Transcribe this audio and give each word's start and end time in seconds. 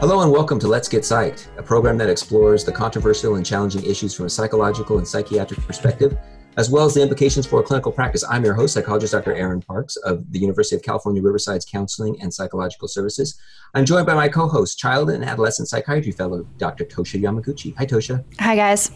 Hello 0.00 0.20
and 0.20 0.30
welcome 0.30 0.60
to 0.60 0.68
Let's 0.68 0.88
Get 0.88 1.02
Psyched, 1.02 1.48
a 1.58 1.62
program 1.62 1.98
that 1.98 2.08
explores 2.08 2.62
the 2.62 2.70
controversial 2.70 3.34
and 3.34 3.44
challenging 3.44 3.84
issues 3.84 4.14
from 4.14 4.26
a 4.26 4.30
psychological 4.30 4.98
and 4.98 5.08
psychiatric 5.08 5.58
perspective, 5.66 6.16
as 6.56 6.70
well 6.70 6.86
as 6.86 6.94
the 6.94 7.02
implications 7.02 7.46
for 7.46 7.60
clinical 7.64 7.90
practice. 7.90 8.22
I'm 8.30 8.44
your 8.44 8.54
host, 8.54 8.74
psychologist 8.74 9.12
Dr. 9.12 9.34
Aaron 9.34 9.60
Parks 9.60 9.96
of 9.96 10.30
the 10.30 10.38
University 10.38 10.76
of 10.76 10.82
California, 10.84 11.20
Riverside's 11.20 11.64
Counseling 11.64 12.16
and 12.22 12.32
Psychological 12.32 12.86
Services. 12.86 13.40
I'm 13.74 13.84
joined 13.84 14.06
by 14.06 14.14
my 14.14 14.28
co-host, 14.28 14.78
child 14.78 15.10
and 15.10 15.24
adolescent 15.24 15.68
psychiatry 15.68 16.12
fellow, 16.12 16.44
Dr. 16.58 16.84
Tosha 16.84 17.20
Yamaguchi. 17.20 17.76
Hi, 17.76 17.84
Tosha. 17.84 18.24
Hi, 18.38 18.54
guys. 18.54 18.92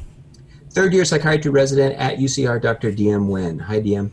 Third 0.71 0.95
year 0.95 1.05
psychiatry 1.05 1.51
resident 1.51 1.97
at 1.97 2.19
UCR, 2.19 2.63
Dr. 2.63 2.93
DM 2.93 3.27
Nguyen. 3.27 3.61
Hi, 3.61 3.81
DM. 3.81 4.13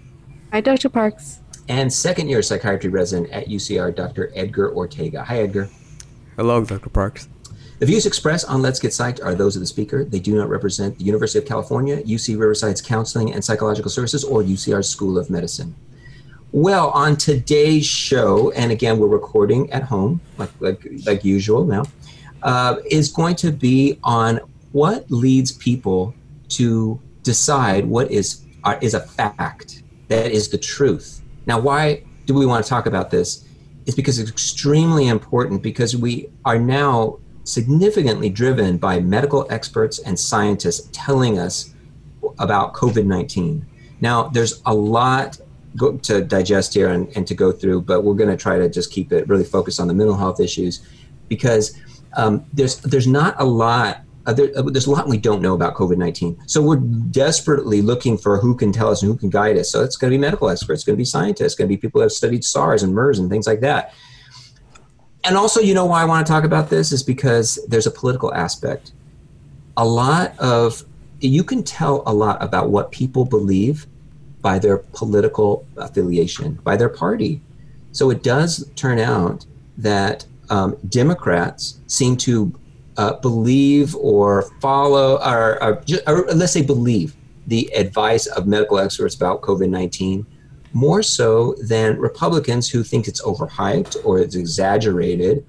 Hi, 0.51 0.59
Dr. 0.59 0.89
Parks. 0.89 1.41
And 1.67 1.93
second 1.93 2.29
year 2.29 2.41
psychiatry 2.41 2.89
resident 2.89 3.31
at 3.31 3.45
UCR, 3.45 3.95
Dr. 3.95 4.31
Edgar 4.33 4.73
Ortega. 4.73 5.23
Hi, 5.23 5.41
Edgar. 5.41 5.69
Hello, 6.39 6.63
Dr. 6.63 6.89
Parks. 6.89 7.27
The 7.79 7.85
views 7.85 8.05
expressed 8.05 8.47
on 8.47 8.61
Let's 8.61 8.79
Get 8.79 8.91
Psyched 8.91 9.21
are 9.21 9.35
those 9.35 9.57
of 9.57 9.59
the 9.59 9.65
speaker. 9.65 10.05
They 10.05 10.21
do 10.21 10.37
not 10.37 10.47
represent 10.47 10.97
the 10.97 11.03
University 11.03 11.37
of 11.37 11.45
California, 11.45 12.01
UC 12.03 12.39
Riverside's 12.39 12.81
Counseling 12.81 13.33
and 13.33 13.43
Psychological 13.43 13.91
Services, 13.91 14.23
or 14.23 14.41
UCR's 14.41 14.87
School 14.87 15.17
of 15.17 15.29
Medicine. 15.29 15.75
Well, 16.53 16.91
on 16.91 17.17
today's 17.17 17.85
show, 17.85 18.51
and 18.51 18.71
again, 18.71 18.99
we're 18.99 19.09
recording 19.09 19.69
at 19.73 19.83
home, 19.83 20.21
like, 20.37 20.49
like, 20.61 20.87
like 21.05 21.25
usual 21.25 21.65
now, 21.65 21.83
uh, 22.41 22.77
is 22.89 23.11
going 23.11 23.35
to 23.35 23.51
be 23.51 23.99
on 24.01 24.39
what 24.71 25.11
leads 25.11 25.51
people 25.51 26.15
to 26.51 27.01
decide 27.23 27.85
what 27.85 28.09
is 28.11 28.45
uh, 28.63 28.77
is 28.79 28.93
a 28.93 29.01
fact 29.01 29.83
that 30.07 30.31
is 30.31 30.47
the 30.47 30.57
truth. 30.57 31.21
Now, 31.47 31.59
why 31.59 32.03
do 32.27 32.33
we 32.33 32.45
want 32.45 32.63
to 32.63 32.69
talk 32.69 32.85
about 32.85 33.11
this? 33.11 33.43
Is 33.89 33.95
because 33.95 34.19
it's 34.19 34.29
extremely 34.29 35.07
important 35.07 35.63
because 35.63 35.95
we 35.95 36.29
are 36.45 36.59
now 36.59 37.17
significantly 37.43 38.29
driven 38.29 38.77
by 38.77 38.99
medical 38.99 39.47
experts 39.49 39.97
and 39.97 40.19
scientists 40.19 40.87
telling 40.93 41.39
us 41.39 41.73
about 42.37 42.75
COVID 42.75 43.07
19. 43.07 43.65
Now, 43.99 44.27
there's 44.27 44.61
a 44.67 44.73
lot 44.75 45.39
to 46.03 46.21
digest 46.21 46.75
here 46.75 46.89
and, 46.89 47.11
and 47.15 47.25
to 47.25 47.33
go 47.33 47.51
through, 47.51 47.81
but 47.81 48.03
we're 48.03 48.13
going 48.13 48.29
to 48.29 48.37
try 48.37 48.59
to 48.59 48.69
just 48.69 48.91
keep 48.91 49.11
it 49.11 49.27
really 49.27 49.43
focused 49.43 49.79
on 49.79 49.87
the 49.87 49.93
mental 49.95 50.15
health 50.15 50.39
issues 50.39 50.85
because 51.27 51.75
um, 52.13 52.45
there's, 52.53 52.77
there's 52.81 53.07
not 53.07 53.33
a 53.41 53.43
lot 53.43 54.03
uh, 54.37 54.59
uh, 54.59 54.61
there's 54.63 54.87
a 54.87 54.91
lot 54.91 55.07
we 55.07 55.17
don't 55.17 55.41
know 55.41 55.53
about 55.53 55.75
COVID 55.75 55.97
19. 55.97 56.47
So 56.47 56.61
we're 56.61 56.77
desperately 56.77 57.81
looking 57.81 58.17
for 58.17 58.37
who 58.37 58.55
can 58.55 58.71
tell 58.71 58.89
us 58.89 59.01
and 59.01 59.11
who 59.11 59.17
can 59.17 59.29
guide 59.29 59.57
us. 59.57 59.71
So 59.71 59.83
it's 59.83 59.95
going 59.95 60.11
to 60.11 60.17
be 60.17 60.21
medical 60.21 60.49
experts, 60.49 60.79
it's 60.79 60.85
going 60.85 60.95
to 60.95 61.01
be 61.01 61.05
scientists, 61.05 61.47
it's 61.47 61.55
going 61.55 61.67
to 61.67 61.75
be 61.75 61.77
people 61.77 61.99
who 61.99 62.03
have 62.03 62.11
studied 62.11 62.43
SARS 62.43 62.83
and 62.83 62.93
MERS 62.93 63.19
and 63.19 63.29
things 63.29 63.47
like 63.47 63.61
that. 63.61 63.93
And 65.25 65.35
also, 65.35 65.59
you 65.59 65.73
know 65.73 65.85
why 65.85 66.01
I 66.01 66.05
want 66.05 66.25
to 66.25 66.31
talk 66.31 66.43
about 66.43 66.69
this 66.69 66.91
is 66.91 67.03
because 67.03 67.59
there's 67.67 67.87
a 67.87 67.91
political 67.91 68.33
aspect. 68.33 68.93
A 69.75 69.85
lot 69.85 70.37
of, 70.39 70.83
you 71.19 71.43
can 71.43 71.63
tell 71.63 72.03
a 72.05 72.13
lot 72.13 72.41
about 72.41 72.69
what 72.69 72.91
people 72.91 73.25
believe 73.25 73.85
by 74.41 74.59
their 74.59 74.77
political 74.77 75.65
affiliation, 75.77 76.53
by 76.63 76.77
their 76.77 76.89
party. 76.89 77.41
So 77.91 78.09
it 78.09 78.23
does 78.23 78.69
turn 78.75 78.99
out 78.99 79.45
that 79.77 80.25
um, 80.49 80.77
Democrats 80.87 81.79
seem 81.87 82.15
to 82.17 82.57
uh, 82.99 83.13
believe 83.21 83.95
or 83.95 84.43
follow, 84.59 85.15
or, 85.25 85.63
or, 85.63 85.83
or, 86.05 86.25
let's 86.33 86.51
say 86.51 86.61
believe 86.61 87.15
the 87.47 87.71
advice 87.73 88.25
of 88.27 88.45
medical 88.45 88.77
experts 88.77 89.15
about 89.15 89.39
COVID 89.39 89.69
19 89.69 90.25
more 90.73 91.01
so 91.01 91.55
than 91.63 91.97
Republicans 91.97 92.69
who 92.69 92.83
think 92.83 93.07
it's 93.07 93.21
overhyped 93.21 93.95
or 94.03 94.19
it's 94.19 94.35
exaggerated. 94.35 95.45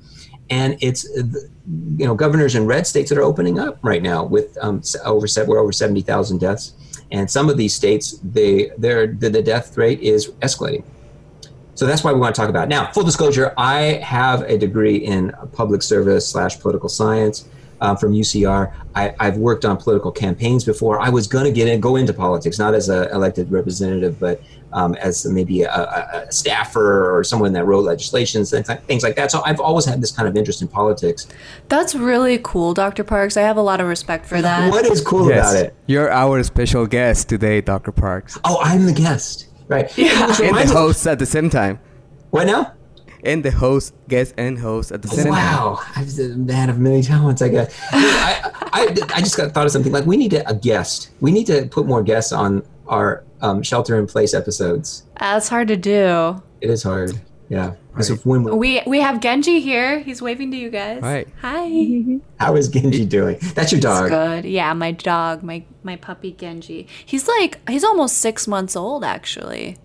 And 0.48 0.78
it's, 0.80 1.04
you 1.16 2.06
know, 2.06 2.14
governors 2.14 2.54
in 2.54 2.66
red 2.66 2.86
states 2.86 3.10
that 3.10 3.18
are 3.18 3.22
opening 3.22 3.58
up 3.58 3.78
right 3.82 4.02
now 4.02 4.24
with 4.24 4.56
um, 4.62 4.80
over, 5.04 5.26
we're 5.46 5.58
over 5.58 5.72
70,000 5.72 6.38
deaths. 6.38 6.74
And 7.10 7.28
some 7.28 7.50
of 7.50 7.56
these 7.56 7.74
states, 7.74 8.20
they, 8.22 8.70
the, 8.78 9.14
the 9.18 9.42
death 9.42 9.76
rate 9.76 10.00
is 10.00 10.28
escalating. 10.40 10.84
So 11.80 11.86
that's 11.86 12.04
why 12.04 12.12
we 12.12 12.20
want 12.20 12.34
to 12.34 12.38
talk 12.38 12.50
about 12.50 12.64
it. 12.64 12.68
Now, 12.68 12.92
full 12.92 13.04
disclosure, 13.04 13.54
I 13.56 14.02
have 14.04 14.42
a 14.42 14.58
degree 14.58 14.96
in 14.96 15.32
public 15.54 15.82
service 15.82 16.28
slash 16.28 16.60
political 16.60 16.90
science 16.90 17.48
uh, 17.80 17.96
from 17.96 18.12
UCR. 18.12 18.74
I, 18.94 19.14
have 19.18 19.38
worked 19.38 19.64
on 19.64 19.78
political 19.78 20.12
campaigns 20.12 20.62
before. 20.62 21.00
I 21.00 21.08
was 21.08 21.26
going 21.26 21.46
to 21.46 21.50
get 21.50 21.68
in, 21.68 21.80
go 21.80 21.96
into 21.96 22.12
politics, 22.12 22.58
not 22.58 22.74
as 22.74 22.90
an 22.90 23.08
elected 23.12 23.50
representative, 23.50 24.20
but 24.20 24.42
um, 24.74 24.94
as 24.96 25.24
maybe 25.24 25.62
a, 25.62 25.72
a, 25.72 26.30
staffer 26.30 27.16
or 27.16 27.24
someone 27.24 27.54
that 27.54 27.64
wrote 27.64 27.86
legislations, 27.86 28.50
things 28.50 28.68
like, 28.68 28.84
things 28.84 29.02
like 29.02 29.16
that. 29.16 29.30
So 29.30 29.40
I've 29.46 29.58
always 29.58 29.86
had 29.86 30.02
this 30.02 30.12
kind 30.12 30.28
of 30.28 30.36
interest 30.36 30.60
in 30.60 30.68
politics. 30.68 31.28
That's 31.70 31.94
really 31.94 32.38
cool, 32.42 32.74
Dr. 32.74 33.04
Parks. 33.04 33.38
I 33.38 33.40
have 33.40 33.56
a 33.56 33.62
lot 33.62 33.80
of 33.80 33.86
respect 33.86 34.26
for 34.26 34.42
that. 34.42 34.70
What 34.70 34.84
is 34.84 35.00
cool 35.00 35.30
yes, 35.30 35.50
about 35.50 35.64
it? 35.64 35.74
You're 35.86 36.10
our 36.10 36.42
special 36.42 36.86
guest 36.86 37.30
today, 37.30 37.62
Dr. 37.62 37.90
Parks. 37.90 38.38
Oh, 38.44 38.60
I'm 38.62 38.84
the 38.84 38.92
guest. 38.92 39.46
Right. 39.70 39.90
Yeah. 39.96 40.26
And 40.42 40.56
the 40.56 40.74
host 40.74 41.06
at 41.06 41.18
the 41.18 41.26
same 41.26 41.48
time. 41.48 41.78
What 42.30 42.46
now? 42.46 42.74
And 43.22 43.44
the 43.44 43.50
host, 43.50 43.94
guest, 44.08 44.34
and 44.36 44.58
host 44.58 44.90
at 44.90 45.02
the 45.02 45.08
same 45.08 45.28
wow. 45.28 45.36
time. 45.36 45.64
Wow, 45.64 45.80
I'm 45.94 46.32
a 46.32 46.36
man 46.36 46.70
of 46.70 46.78
many 46.78 47.02
talents, 47.02 47.40
I 47.42 47.48
guess. 47.48 47.78
I, 47.92 48.50
I, 48.72 48.96
I 49.14 49.20
just 49.20 49.36
got 49.36 49.52
thought 49.52 49.66
of 49.66 49.72
something 49.72 49.92
like 49.92 50.06
we 50.06 50.16
need 50.16 50.32
a 50.34 50.54
guest. 50.54 51.10
We 51.20 51.30
need 51.30 51.46
to 51.46 51.66
put 51.66 51.86
more 51.86 52.02
guests 52.02 52.32
on 52.32 52.64
our 52.88 53.24
um, 53.42 53.62
shelter 53.62 53.98
in 53.98 54.06
place 54.06 54.34
episodes. 54.34 55.04
That's 55.20 55.48
hard 55.48 55.68
to 55.68 55.76
do. 55.76 56.42
It 56.60 56.70
is 56.70 56.82
hard. 56.82 57.20
Yeah. 57.50 57.74
Right. 57.92 58.08
When 58.24 58.58
we 58.58 58.80
we 58.86 59.00
have 59.00 59.20
Genji 59.20 59.58
here. 59.58 59.98
He's 59.98 60.22
waving 60.22 60.52
to 60.52 60.56
you 60.56 60.70
guys. 60.70 61.02
Right. 61.02 61.28
Hi. 61.40 62.20
How 62.38 62.54
is 62.54 62.68
Genji 62.68 63.04
doing? 63.04 63.38
That's 63.54 63.72
your 63.72 63.80
dog. 63.80 64.04
He's 64.04 64.10
good. 64.10 64.44
Yeah, 64.44 64.72
my 64.72 64.92
dog, 64.92 65.42
my 65.42 65.64
my 65.82 65.96
puppy 65.96 66.30
Genji. 66.30 66.86
He's 67.04 67.26
like 67.26 67.68
he's 67.68 67.82
almost 67.82 68.18
six 68.18 68.46
months 68.46 68.76
old 68.76 69.02
actually. 69.02 69.76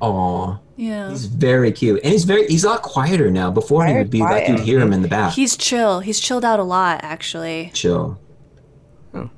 Aw. 0.00 0.58
Yeah. 0.76 1.08
He's 1.08 1.24
very 1.24 1.72
cute. 1.72 2.02
And 2.04 2.12
he's 2.12 2.24
very 2.24 2.46
he's 2.46 2.62
a 2.62 2.68
lot 2.68 2.82
quieter 2.82 3.30
now. 3.30 3.50
Before 3.50 3.86
he 3.86 3.94
would 3.94 4.10
be 4.10 4.18
quiet. 4.18 4.46
like 4.46 4.48
you'd 4.50 4.60
hear 4.60 4.78
him 4.78 4.92
in 4.92 5.00
the 5.00 5.08
back. 5.08 5.32
He's 5.32 5.56
chill. 5.56 6.00
He's 6.00 6.20
chilled 6.20 6.44
out 6.44 6.60
a 6.60 6.64
lot 6.64 7.00
actually. 7.02 7.70
Chill. 7.72 8.20
Oh. 9.14 9.30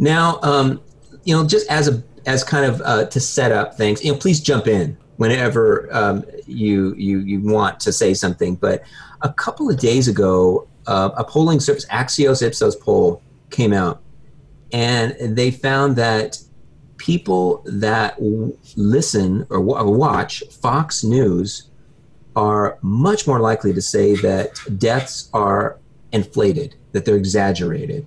Now, 0.00 0.40
um, 0.42 0.82
you 1.22 1.36
know, 1.36 1.46
just 1.46 1.70
as 1.70 1.86
a 1.86 2.02
as 2.26 2.42
kind 2.42 2.66
of 2.66 2.80
uh, 2.84 3.04
to 3.06 3.20
set 3.20 3.52
up 3.52 3.76
things, 3.76 4.04
you 4.04 4.10
know, 4.10 4.18
please 4.18 4.40
jump 4.40 4.66
in 4.66 4.98
whenever 5.16 5.88
um, 5.92 6.24
you 6.46 6.94
you 6.94 7.18
you 7.20 7.40
want 7.40 7.80
to 7.80 7.92
say 7.92 8.14
something. 8.14 8.56
But 8.56 8.82
a 9.22 9.32
couple 9.32 9.70
of 9.70 9.78
days 9.78 10.08
ago, 10.08 10.68
uh, 10.86 11.10
a 11.16 11.24
polling 11.24 11.60
service, 11.60 11.86
Axios 11.86 12.42
Ipsos 12.42 12.76
poll, 12.76 13.22
came 13.50 13.72
out, 13.72 14.02
and 14.72 15.36
they 15.36 15.50
found 15.50 15.96
that 15.96 16.38
people 16.96 17.62
that 17.66 18.16
w- 18.16 18.56
listen 18.76 19.42
or, 19.50 19.58
w- 19.58 19.76
or 19.76 19.90
watch 19.90 20.42
Fox 20.50 21.04
News 21.04 21.70
are 22.36 22.78
much 22.82 23.26
more 23.26 23.40
likely 23.40 23.72
to 23.72 23.82
say 23.82 24.14
that 24.16 24.58
deaths 24.78 25.28
are 25.32 25.78
inflated, 26.12 26.74
that 26.92 27.04
they're 27.04 27.16
exaggerated. 27.16 28.06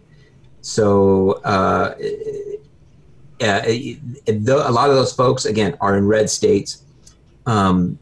So, 0.61 1.33
uh, 1.43 1.95
uh, 3.39 3.61
a 3.67 4.71
lot 4.71 4.89
of 4.89 4.95
those 4.95 5.13
folks, 5.13 5.45
again, 5.45 5.77
are 5.79 5.95
in 5.95 6.07
red 6.07 6.29
states. 6.29 6.83
Um, 7.47 7.97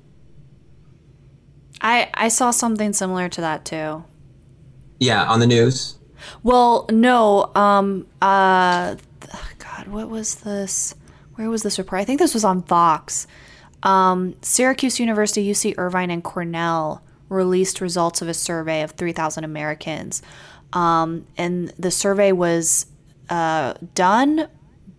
I 1.79 2.09
I 2.13 2.28
saw 2.28 2.51
something 2.51 2.91
similar 2.91 3.29
to 3.29 3.41
that 3.41 3.63
too. 3.63 4.03
Yeah, 5.00 5.23
on 5.25 5.39
the 5.39 5.47
news. 5.47 5.97
Well, 6.44 6.88
no. 6.91 7.51
Um. 7.55 8.07
Uh. 8.22 8.95
God, 9.59 9.88
what 9.88 10.09
was 10.09 10.35
this? 10.35 10.95
Where 11.35 11.50
was 11.50 11.63
this 11.63 11.78
report? 11.78 12.01
I 12.01 12.05
think 12.05 12.19
this 12.19 12.34
was 12.34 12.44
on 12.44 12.63
Fox. 12.63 13.28
Um, 13.84 14.35
Syracuse 14.41 15.00
University, 15.00 15.50
UC 15.50 15.75
Irvine, 15.78 16.09
and 16.09 16.23
Cornell 16.23 17.03
released 17.29 17.81
results 17.81 18.22
of 18.22 18.28
a 18.28 18.34
survey 18.34 18.81
of 18.81 18.91
3,000 18.91 19.43
Americans. 19.43 20.22
Um, 20.73 21.28
and 21.37 21.69
the 21.78 21.91
survey 21.91 22.31
was 22.31 22.85
uh, 23.29 23.73
done 23.93 24.47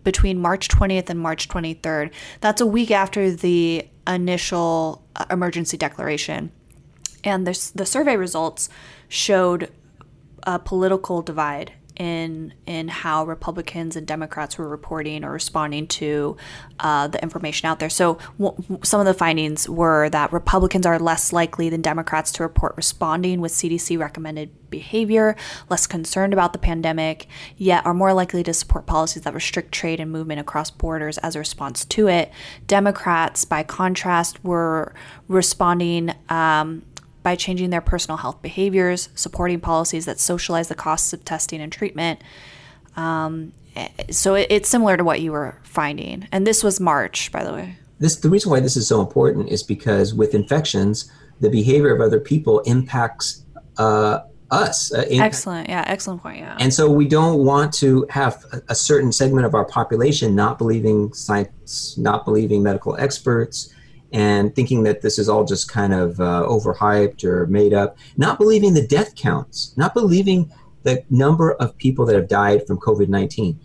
between 0.03 0.39
March 0.39 0.67
20th 0.69 1.09
and 1.09 1.19
March 1.19 1.49
23rd. 1.49 2.11
That's 2.39 2.61
a 2.61 2.65
week 2.65 2.91
after 2.91 3.31
the 3.31 3.87
initial 4.07 5.05
uh, 5.15 5.25
emergency 5.29 5.77
declaration. 5.77 6.51
And 7.23 7.45
this, 7.45 7.69
the 7.69 7.85
survey 7.85 8.15
results 8.15 8.69
showed 9.07 9.71
a 10.43 10.59
political 10.59 11.21
divide 11.21 11.73
in 11.97 12.53
in 12.65 12.87
how 12.87 13.25
Republicans 13.25 13.95
and 13.95 14.05
Democrats 14.05 14.57
were 14.57 14.67
reporting 14.67 15.23
or 15.23 15.31
responding 15.31 15.87
to 15.87 16.37
uh, 16.79 17.07
the 17.07 17.21
information 17.21 17.67
out 17.67 17.79
there. 17.79 17.89
So 17.89 18.19
w- 18.39 18.79
some 18.83 18.99
of 18.99 19.05
the 19.05 19.13
findings 19.13 19.67
were 19.67 20.09
that 20.09 20.31
Republicans 20.31 20.85
are 20.85 20.99
less 20.99 21.33
likely 21.33 21.69
than 21.69 21.81
Democrats 21.81 22.31
to 22.33 22.43
report 22.43 22.75
responding 22.77 23.41
with 23.41 23.51
CDC 23.51 23.97
recommended 23.97 24.51
behavior, 24.69 25.35
less 25.69 25.87
concerned 25.87 26.33
about 26.33 26.53
the 26.53 26.59
pandemic, 26.59 27.27
yet 27.55 27.85
are 27.85 27.93
more 27.93 28.13
likely 28.13 28.43
to 28.43 28.53
support 28.53 28.85
policies 28.85 29.23
that 29.23 29.33
restrict 29.33 29.71
trade 29.71 29.99
and 29.99 30.11
movement 30.11 30.39
across 30.39 30.69
borders 30.69 31.17
as 31.19 31.35
a 31.35 31.39
response 31.39 31.83
to 31.85 32.07
it. 32.07 32.31
Democrats, 32.67 33.45
by 33.45 33.63
contrast, 33.63 34.43
were 34.43 34.93
responding. 35.27 36.13
Um, 36.29 36.83
by 37.27 37.35
changing 37.35 37.71
their 37.71 37.81
personal 37.81 38.15
health 38.15 38.41
behaviors, 38.41 39.09
supporting 39.13 39.59
policies 39.59 40.05
that 40.05 40.17
socialize 40.17 40.69
the 40.69 40.75
costs 40.75 41.11
of 41.11 41.25
testing 41.25 41.59
and 41.59 41.73
treatment. 41.73 42.21
Um, 42.95 43.51
eh, 43.75 43.89
so 44.11 44.35
it, 44.35 44.47
it's 44.49 44.69
similar 44.69 44.95
to 44.95 45.03
what 45.03 45.19
you 45.19 45.33
were 45.33 45.59
finding. 45.61 46.29
And 46.31 46.47
this 46.47 46.63
was 46.63 46.79
March, 46.79 47.29
by 47.33 47.43
the 47.43 47.51
way. 47.51 47.75
This 47.99 48.15
the 48.15 48.29
reason 48.29 48.49
why 48.49 48.61
this 48.61 48.77
is 48.77 48.87
so 48.87 49.01
important 49.01 49.49
is 49.49 49.61
because 49.61 50.13
with 50.13 50.33
infections, 50.33 51.11
the 51.41 51.49
behavior 51.49 51.93
of 51.93 51.99
other 51.99 52.21
people 52.21 52.61
impacts 52.61 53.43
uh, 53.77 54.19
us. 54.49 54.93
Uh, 54.93 55.03
in- 55.09 55.19
excellent. 55.19 55.67
Yeah, 55.67 55.83
excellent 55.85 56.23
point. 56.23 56.37
Yeah. 56.37 56.55
And 56.61 56.73
so 56.73 56.89
we 56.89 57.09
don't 57.09 57.43
want 57.43 57.73
to 57.73 58.07
have 58.09 58.45
a, 58.53 58.61
a 58.69 58.75
certain 58.75 59.11
segment 59.11 59.45
of 59.45 59.53
our 59.53 59.65
population 59.65 60.33
not 60.33 60.57
believing 60.57 61.11
science, 61.11 61.97
not 61.97 62.23
believing 62.23 62.63
medical 62.63 62.95
experts, 62.95 63.73
and 64.13 64.55
thinking 64.55 64.83
that 64.83 65.01
this 65.01 65.19
is 65.19 65.27
all 65.27 65.45
just 65.45 65.69
kind 65.69 65.93
of 65.93 66.19
uh, 66.19 66.45
overhyped 66.47 67.23
or 67.23 67.47
made 67.47 67.73
up, 67.73 67.97
not 68.15 68.37
believing 68.37 68.73
the 68.73 68.85
death 68.87 69.15
counts, 69.15 69.73
not 69.77 69.93
believing 69.93 70.51
the 70.83 71.03
number 71.09 71.53
of 71.53 71.77
people 71.77 72.05
that 72.05 72.15
have 72.15 72.27
died 72.27 72.65
from 72.65 72.79
COVID 72.79 73.09
19. 73.09 73.59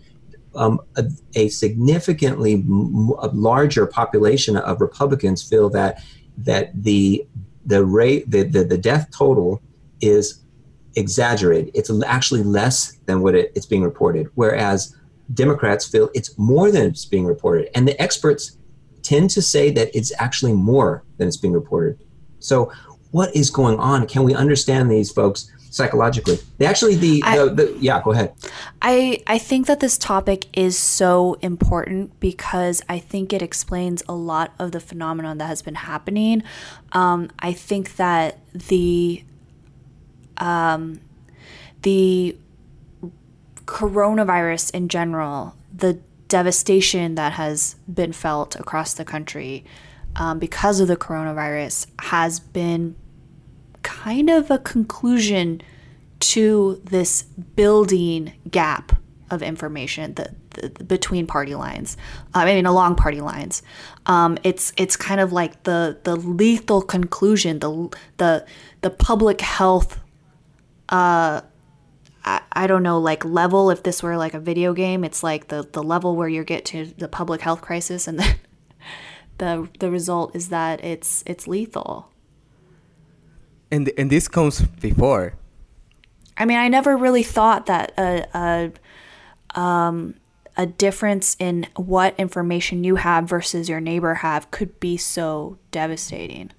Um, 0.55 0.79
a, 0.97 1.05
a, 1.33 1.47
significantly 1.47 2.53
m- 2.53 3.11
a 3.17 3.27
larger 3.33 3.87
population 3.87 4.55
of 4.55 4.81
Republicans 4.81 5.41
feel 5.41 5.67
that 5.71 6.03
that 6.37 6.71
the 6.83 7.25
the 7.65 7.83
rate 7.83 8.29
the, 8.29 8.43
the, 8.43 8.63
the 8.63 8.77
death 8.77 9.09
total 9.09 9.63
is 9.99 10.43
exaggerated. 10.95 11.71
It's 11.73 11.89
actually 12.05 12.43
less 12.43 12.99
than 13.05 13.21
what 13.21 13.33
it, 13.33 13.51
it's 13.55 13.65
being 13.65 13.81
reported, 13.83 14.29
whereas 14.35 14.95
Democrats 15.33 15.87
feel 15.87 16.09
it's 16.13 16.37
more 16.37 16.69
than 16.69 16.87
it's 16.87 17.05
being 17.05 17.25
reported, 17.25 17.69
and 17.75 17.87
the 17.87 17.99
experts 17.99 18.57
tend 19.03 19.29
to 19.31 19.41
say 19.41 19.69
that 19.71 19.95
it's 19.95 20.11
actually 20.17 20.53
more 20.53 21.03
than 21.17 21.27
it's 21.27 21.37
being 21.37 21.53
reported. 21.53 21.99
So, 22.39 22.71
what 23.11 23.35
is 23.35 23.49
going 23.49 23.79
on? 23.79 24.07
Can 24.07 24.23
we 24.23 24.33
understand 24.33 24.89
these 24.89 25.11
folks 25.11 25.51
psychologically? 25.69 26.39
They 26.57 26.65
actually, 26.65 26.95
the, 26.95 27.21
I, 27.23 27.37
the, 27.37 27.45
the, 27.49 27.77
yeah, 27.79 28.01
go 28.01 28.11
ahead. 28.11 28.33
I 28.81 29.21
I 29.27 29.37
think 29.37 29.67
that 29.67 29.79
this 29.79 29.97
topic 29.97 30.45
is 30.57 30.77
so 30.77 31.35
important 31.41 32.19
because 32.19 32.81
I 32.89 32.99
think 32.99 33.33
it 33.33 33.41
explains 33.41 34.01
a 34.07 34.13
lot 34.13 34.53
of 34.57 34.71
the 34.71 34.79
phenomenon 34.79 35.37
that 35.37 35.47
has 35.47 35.61
been 35.61 35.75
happening. 35.75 36.43
Um, 36.91 37.29
I 37.39 37.53
think 37.53 37.95
that 37.97 38.39
the 38.53 39.23
um, 40.37 41.01
the 41.83 42.35
coronavirus 43.65 44.71
in 44.71 44.89
general, 44.89 45.55
the 45.73 45.99
devastation 46.33 47.13
that 47.13 47.33
has 47.33 47.75
been 47.93 48.11
felt 48.11 48.55
across 48.55 48.95
the 48.95 49.05
country 49.05 49.63
um, 50.15 50.39
because 50.39 50.79
of 50.79 50.87
the 50.87 50.97
coronavirus 50.97 51.85
has 51.99 52.39
been 52.39 52.95
kind 53.83 54.31
of 54.31 54.49
a 54.49 54.57
conclusion 54.57 55.61
to 56.19 56.81
this 56.85 57.21
building 57.21 58.33
gap 58.49 58.93
of 59.29 59.43
information 59.43 60.15
that 60.15 60.87
between 60.87 61.27
party 61.27 61.53
lines. 61.53 61.97
Uh, 62.33 62.39
I 62.39 62.55
mean, 62.55 62.65
along 62.65 62.95
party 62.95 63.21
lines. 63.21 63.61
Um, 64.07 64.39
it's 64.43 64.73
it's 64.75 64.95
kind 64.95 65.21
of 65.21 65.31
like 65.31 65.61
the 65.63 65.99
the 66.03 66.15
lethal 66.15 66.81
conclusion, 66.81 67.59
the 67.59 67.95
the 68.17 68.43
the 68.81 68.89
public 68.89 69.39
health 69.41 69.99
uh, 70.89 71.41
I, 72.25 72.41
I 72.53 72.67
don't 72.67 72.83
know 72.83 72.99
like 72.99 73.25
level 73.25 73.69
if 73.69 73.83
this 73.83 74.01
were 74.01 74.17
like 74.17 74.33
a 74.33 74.39
video 74.39 74.73
game 74.73 75.03
it's 75.03 75.23
like 75.23 75.47
the 75.47 75.67
the 75.71 75.83
level 75.83 76.15
where 76.15 76.27
you 76.27 76.43
get 76.43 76.65
to 76.65 76.85
the 76.85 77.07
public 77.07 77.41
health 77.41 77.61
crisis 77.61 78.07
and 78.07 78.19
then 78.19 78.35
the 79.37 79.69
the 79.79 79.89
result 79.89 80.35
is 80.35 80.49
that 80.49 80.83
it's 80.83 81.23
it's 81.25 81.47
lethal. 81.47 82.09
And 83.71 83.91
and 83.97 84.09
this 84.09 84.27
comes 84.27 84.61
before. 84.61 85.33
I 86.37 86.45
mean 86.45 86.57
i 86.57 86.67
never 86.67 86.97
really 86.97 87.23
thought 87.23 87.67
that 87.67 87.93
a, 87.97 88.25
a 88.33 89.59
um 89.59 90.15
a 90.55 90.65
difference 90.65 91.35
in 91.39 91.67
what 91.75 92.15
information 92.19 92.83
you 92.83 92.95
have 92.95 93.27
versus 93.27 93.69
your 93.69 93.79
neighbor 93.79 94.15
have 94.15 94.49
could 94.51 94.79
be 94.79 94.97
so 94.97 95.57
devastating 95.71 96.51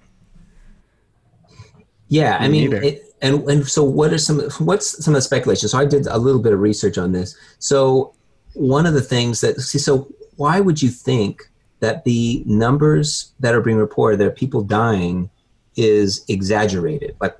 yeah 2.07 2.37
i 2.39 2.47
mean 2.47 2.71
it, 2.73 3.05
and 3.21 3.43
and 3.49 3.67
so 3.67 3.83
what 3.83 4.13
are 4.13 4.17
some 4.17 4.39
what's 4.59 5.03
some 5.03 5.13
of 5.13 5.17
the 5.17 5.21
speculation? 5.21 5.67
So 5.69 5.77
i 5.77 5.85
did 5.85 6.07
a 6.07 6.17
little 6.17 6.41
bit 6.41 6.53
of 6.53 6.59
research 6.59 6.97
on 6.97 7.11
this. 7.11 7.35
So 7.59 8.13
one 8.53 8.85
of 8.85 8.93
the 8.93 9.01
things 9.01 9.41
that 9.41 9.59
see 9.61 9.79
so 9.79 10.07
why 10.35 10.59
would 10.59 10.81
you 10.81 10.89
think 10.89 11.49
that 11.79 12.03
the 12.03 12.43
numbers 12.45 13.33
that 13.39 13.53
are 13.53 13.61
being 13.61 13.77
reported 13.77 14.19
that 14.19 14.35
people 14.35 14.61
dying 14.61 15.29
is 15.75 16.23
exaggerated? 16.27 17.15
Like 17.19 17.35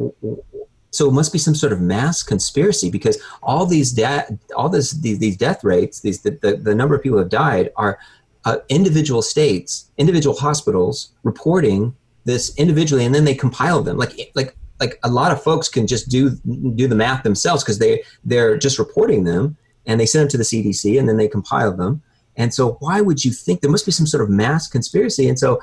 so 0.92 1.10
it 1.10 1.12
must 1.12 1.34
be 1.34 1.40
some 1.40 1.56
sort 1.56 1.74
of 1.74 1.82
mass 1.82 2.24
conspiracy 2.24 2.90
because 2.90 3.22
all 3.44 3.66
these 3.66 3.92
de- 3.92 4.40
all 4.56 4.70
this 4.70 4.92
these, 4.92 5.20
these 5.20 5.38
death 5.38 5.64
rates 5.64 6.00
these 6.00 6.22
the, 6.22 6.32
the, 6.42 6.56
the 6.56 6.74
number 6.74 6.96
of 6.96 7.04
people 7.04 7.18
who 7.18 7.24
have 7.24 7.30
died 7.30 7.70
are 7.76 8.00
uh, 8.46 8.58
individual 8.70 9.22
states 9.22 9.92
individual 9.98 10.36
hospitals 10.38 11.12
reporting 11.24 11.96
this 12.26 12.56
individually 12.58 13.06
and 13.06 13.16
then 13.16 13.24
they 13.24 13.36
compile 13.36 13.82
them 13.82 13.98
like 13.98 14.32
like 14.36 14.56
like 14.80 15.00
a 15.04 15.10
lot 15.10 15.32
of 15.32 15.42
folks 15.42 15.70
can 15.70 15.88
just 15.88 16.10
do 16.10 16.32
do 16.76 16.88
the 16.88 16.96
math 16.96 17.24
themselves 17.24 17.64
because 17.64 17.80
they 17.80 18.04
they're 18.26 18.58
just 18.58 18.78
reporting 18.78 19.24
them 19.24 19.56
and 19.86 20.00
they 20.00 20.06
send 20.06 20.24
them 20.24 20.30
to 20.30 20.38
the 20.38 20.44
CDC 20.44 20.98
and 21.00 21.08
then 21.08 21.18
they 21.18 21.28
compile 21.28 21.76
them. 21.76 22.02
And 22.38 22.54
so, 22.54 22.74
why 22.80 23.02
would 23.02 23.24
you 23.24 23.32
think 23.32 23.62
there 23.62 23.72
must 23.72 23.86
be 23.86 23.92
some 23.92 24.08
sort 24.08 24.24
of 24.24 24.30
mass 24.30 24.68
conspiracy? 24.68 25.30
And 25.30 25.40
so, 25.40 25.62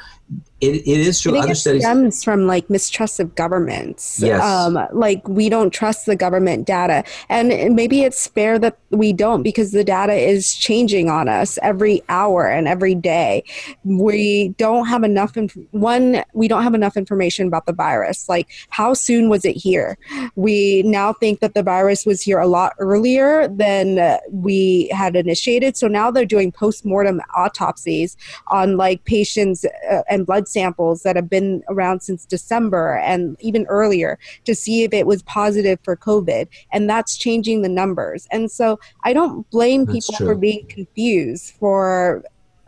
it, 0.62 0.76
it 0.87 1.00
is 1.00 1.20
true. 1.20 1.37
Other 1.37 1.53
it 1.53 1.56
studies 1.56 1.82
stems 1.82 2.23
from 2.23 2.47
like 2.47 2.70
mistrust 2.70 3.19
of 3.19 3.35
governments. 3.35 4.20
Yes. 4.23 4.41
Um, 4.41 4.79
like 4.93 5.26
we 5.26 5.49
don't 5.49 5.70
trust 5.70 6.06
the 6.06 6.14
government 6.14 6.69
data, 6.69 7.03
and 7.29 7.75
maybe 7.75 8.03
it's 8.03 8.29
fair 8.29 8.61
that 8.61 8.79
we 8.91 9.12
don't 9.12 9.43
because 9.43 9.73
the 9.73 9.82
data 9.82 10.12
is 10.12 10.55
changing 10.55 11.11
on 11.11 11.29
us 11.29 11.59
every 11.62 12.00
hour 12.09 12.47
and 12.47 12.69
every 12.69 12.94
day. 12.94 13.43
We 13.82 14.50
don't 14.50 14.87
have 14.87 15.03
enough. 15.03 15.37
Inf- 15.37 15.59
one, 15.73 16.23
we 16.32 16.47
don't 16.47 16.62
have 16.62 16.75
enough 16.75 16.97
information 16.97 17.49
about 17.49 17.67
the 17.67 17.73
virus. 17.73 18.29
Like 18.29 18.49
how 18.69 18.94
soon 18.94 19.29
was 19.29 19.44
it 19.44 19.56
here? 19.56 19.99
We 20.37 20.85
now 20.85 21.12
think 21.12 21.41
that 21.41 21.55
the 21.55 21.65
virus 21.65 22.06
was 22.06 22.23
here 22.23 22.38
a 22.38 22.47
lot 22.47 22.75
earlier 22.79 23.49
than 23.49 24.19
we 24.31 24.88
had 24.93 25.17
initiated. 25.17 25.76
So 25.76 25.88
now 25.88 26.12
they're 26.12 26.25
doing 26.25 26.53
post 26.53 26.85
mortem 26.85 27.20
autopsies 27.37 28.17
on 28.47 28.76
like 28.76 29.05
patients 29.05 29.65
uh, 29.91 30.03
and 30.08 30.25
blood 30.25 30.47
samples 30.52 31.02
that 31.02 31.16
have 31.16 31.31
been 31.31 31.62
around 31.69 32.00
since 32.00 32.25
December 32.25 32.96
and 32.99 33.37
even 33.40 33.66
earlier 33.66 34.19
to 34.44 34.54
see 34.54 34.84
if 34.84 34.93
it 34.93 35.06
was 35.06 35.22
positive 35.22 35.79
for 35.82 35.96
COVID. 35.96 36.48
And 36.72 36.88
that's 36.88 37.17
changing 37.17 37.62
the 37.62 37.69
numbers. 37.69 38.29
And 38.31 38.50
so 38.50 38.79
I 39.05 39.12
don't 39.12 39.48
blame 39.50 39.84
that's 39.84 40.06
people 40.06 40.15
true. 40.17 40.27
for 40.27 40.34
being 40.34 40.67
confused, 40.69 41.55
for 41.58 42.22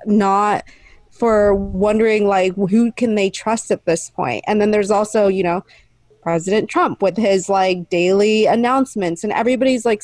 not 0.07 0.65
for 1.15 1.55
wondering 1.55 2.27
like 2.27 2.55
who 2.57 2.91
can 2.93 3.15
they 3.15 3.31
trust 3.31 3.71
at 3.71 3.85
this 3.85 4.11
point 4.11 4.43
and 4.49 4.61
then 4.61 4.73
there's 4.73 4.91
also 4.91 5.29
you 5.29 5.45
know 5.45 5.65
president 6.23 6.69
trump 6.69 7.01
with 7.03 7.17
his 7.17 7.49
like 7.49 7.89
daily 7.89 8.47
announcements 8.47 9.23
and 9.23 9.33
everybody's 9.33 9.85
like 9.85 10.03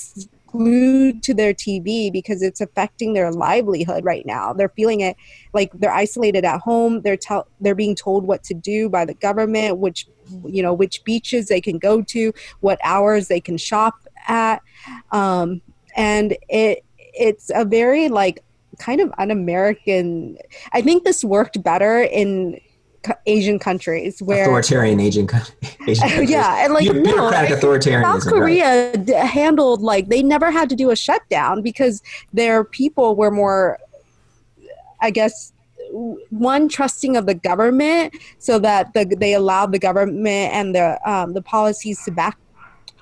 glued 0.51 1.23
to 1.23 1.35
their 1.35 1.55
TV 1.55 2.13
because 2.13 2.43
it's 2.43 2.61
affecting 2.61 3.13
their 3.13 3.31
livelihood 3.33 4.05
right 4.05 4.27
now. 4.27 4.53
They're 4.53 4.71
feeling 4.71 5.01
it 5.01 5.17
like 5.53 5.73
they're 5.75 5.93
isolated 5.93 6.45
at 6.45 6.61
home. 6.61 7.03
They're 7.03 7.17
tell 7.17 7.49
they're 7.61 7.75
being 7.75 7.95
told 7.95 8.25
what 8.25 8.43
to 8.45 8.55
do 8.55 8.89
by 8.89 9.05
the 9.05 9.15
government, 9.15 9.79
which 9.79 10.07
you 10.47 10.63
know 10.63 10.73
which 10.73 11.05
beaches 11.05 11.49
they 11.49 11.61
can 11.61 11.79
go 11.79 12.03
to, 12.03 12.33
what 12.61 12.79
hours 12.85 13.29
they 13.29 13.41
can 13.41 13.57
shop 13.57 13.95
at, 14.29 14.63
um, 15.13 15.61
and 15.97 16.37
it 16.49 16.85
it's 17.15 17.51
a 17.55 17.65
very 17.65 18.09
like 18.09 18.43
kind 18.79 19.01
of 19.01 19.13
un-American. 19.19 20.39
I 20.73 20.81
think 20.83 21.05
this 21.05 21.25
worked 21.25 21.63
better 21.63 22.03
in 22.03 22.61
Asian 23.27 23.59
countries 23.59 24.23
where 24.23 24.43
authoritarian 24.43 25.01
Asian, 25.01 25.25
Asian 25.87 26.09
countries. 26.09 26.31
yeah, 26.31 26.65
and 26.65 26.75
like 26.75 26.85
bureaucratic 26.85 27.51
no, 27.51 27.57
authoritarianism. 27.57 28.21
South 28.23 28.33
Korea 28.33 28.93
right. 28.93 29.09
handled 29.27 29.81
like 29.81 30.09
they 30.09 30.23
never 30.23 30.51
had 30.51 30.69
to 30.69 30.77
do 30.77 30.91
a 30.91 30.97
shutdown 30.97 31.63
because 31.63 32.03
their 32.33 32.65
people 32.65 33.17
were 33.17 33.31
more, 33.31 33.79
I 35.01 35.11
guess, 35.11 35.53
one 36.29 36.69
trusting 36.69 37.17
of 37.17 37.27
the 37.27 37.35
government, 37.35 38.15
so 38.39 38.59
that 38.59 38.93
the, 38.93 39.05
they 39.05 39.35
allowed 39.35 39.73
the 39.73 39.79
government 39.79 40.53
and 40.53 40.75
the 40.75 41.01
um, 41.11 41.33
the 41.33 41.43
policies 41.43 42.05
to 42.05 42.11
back 42.11 42.39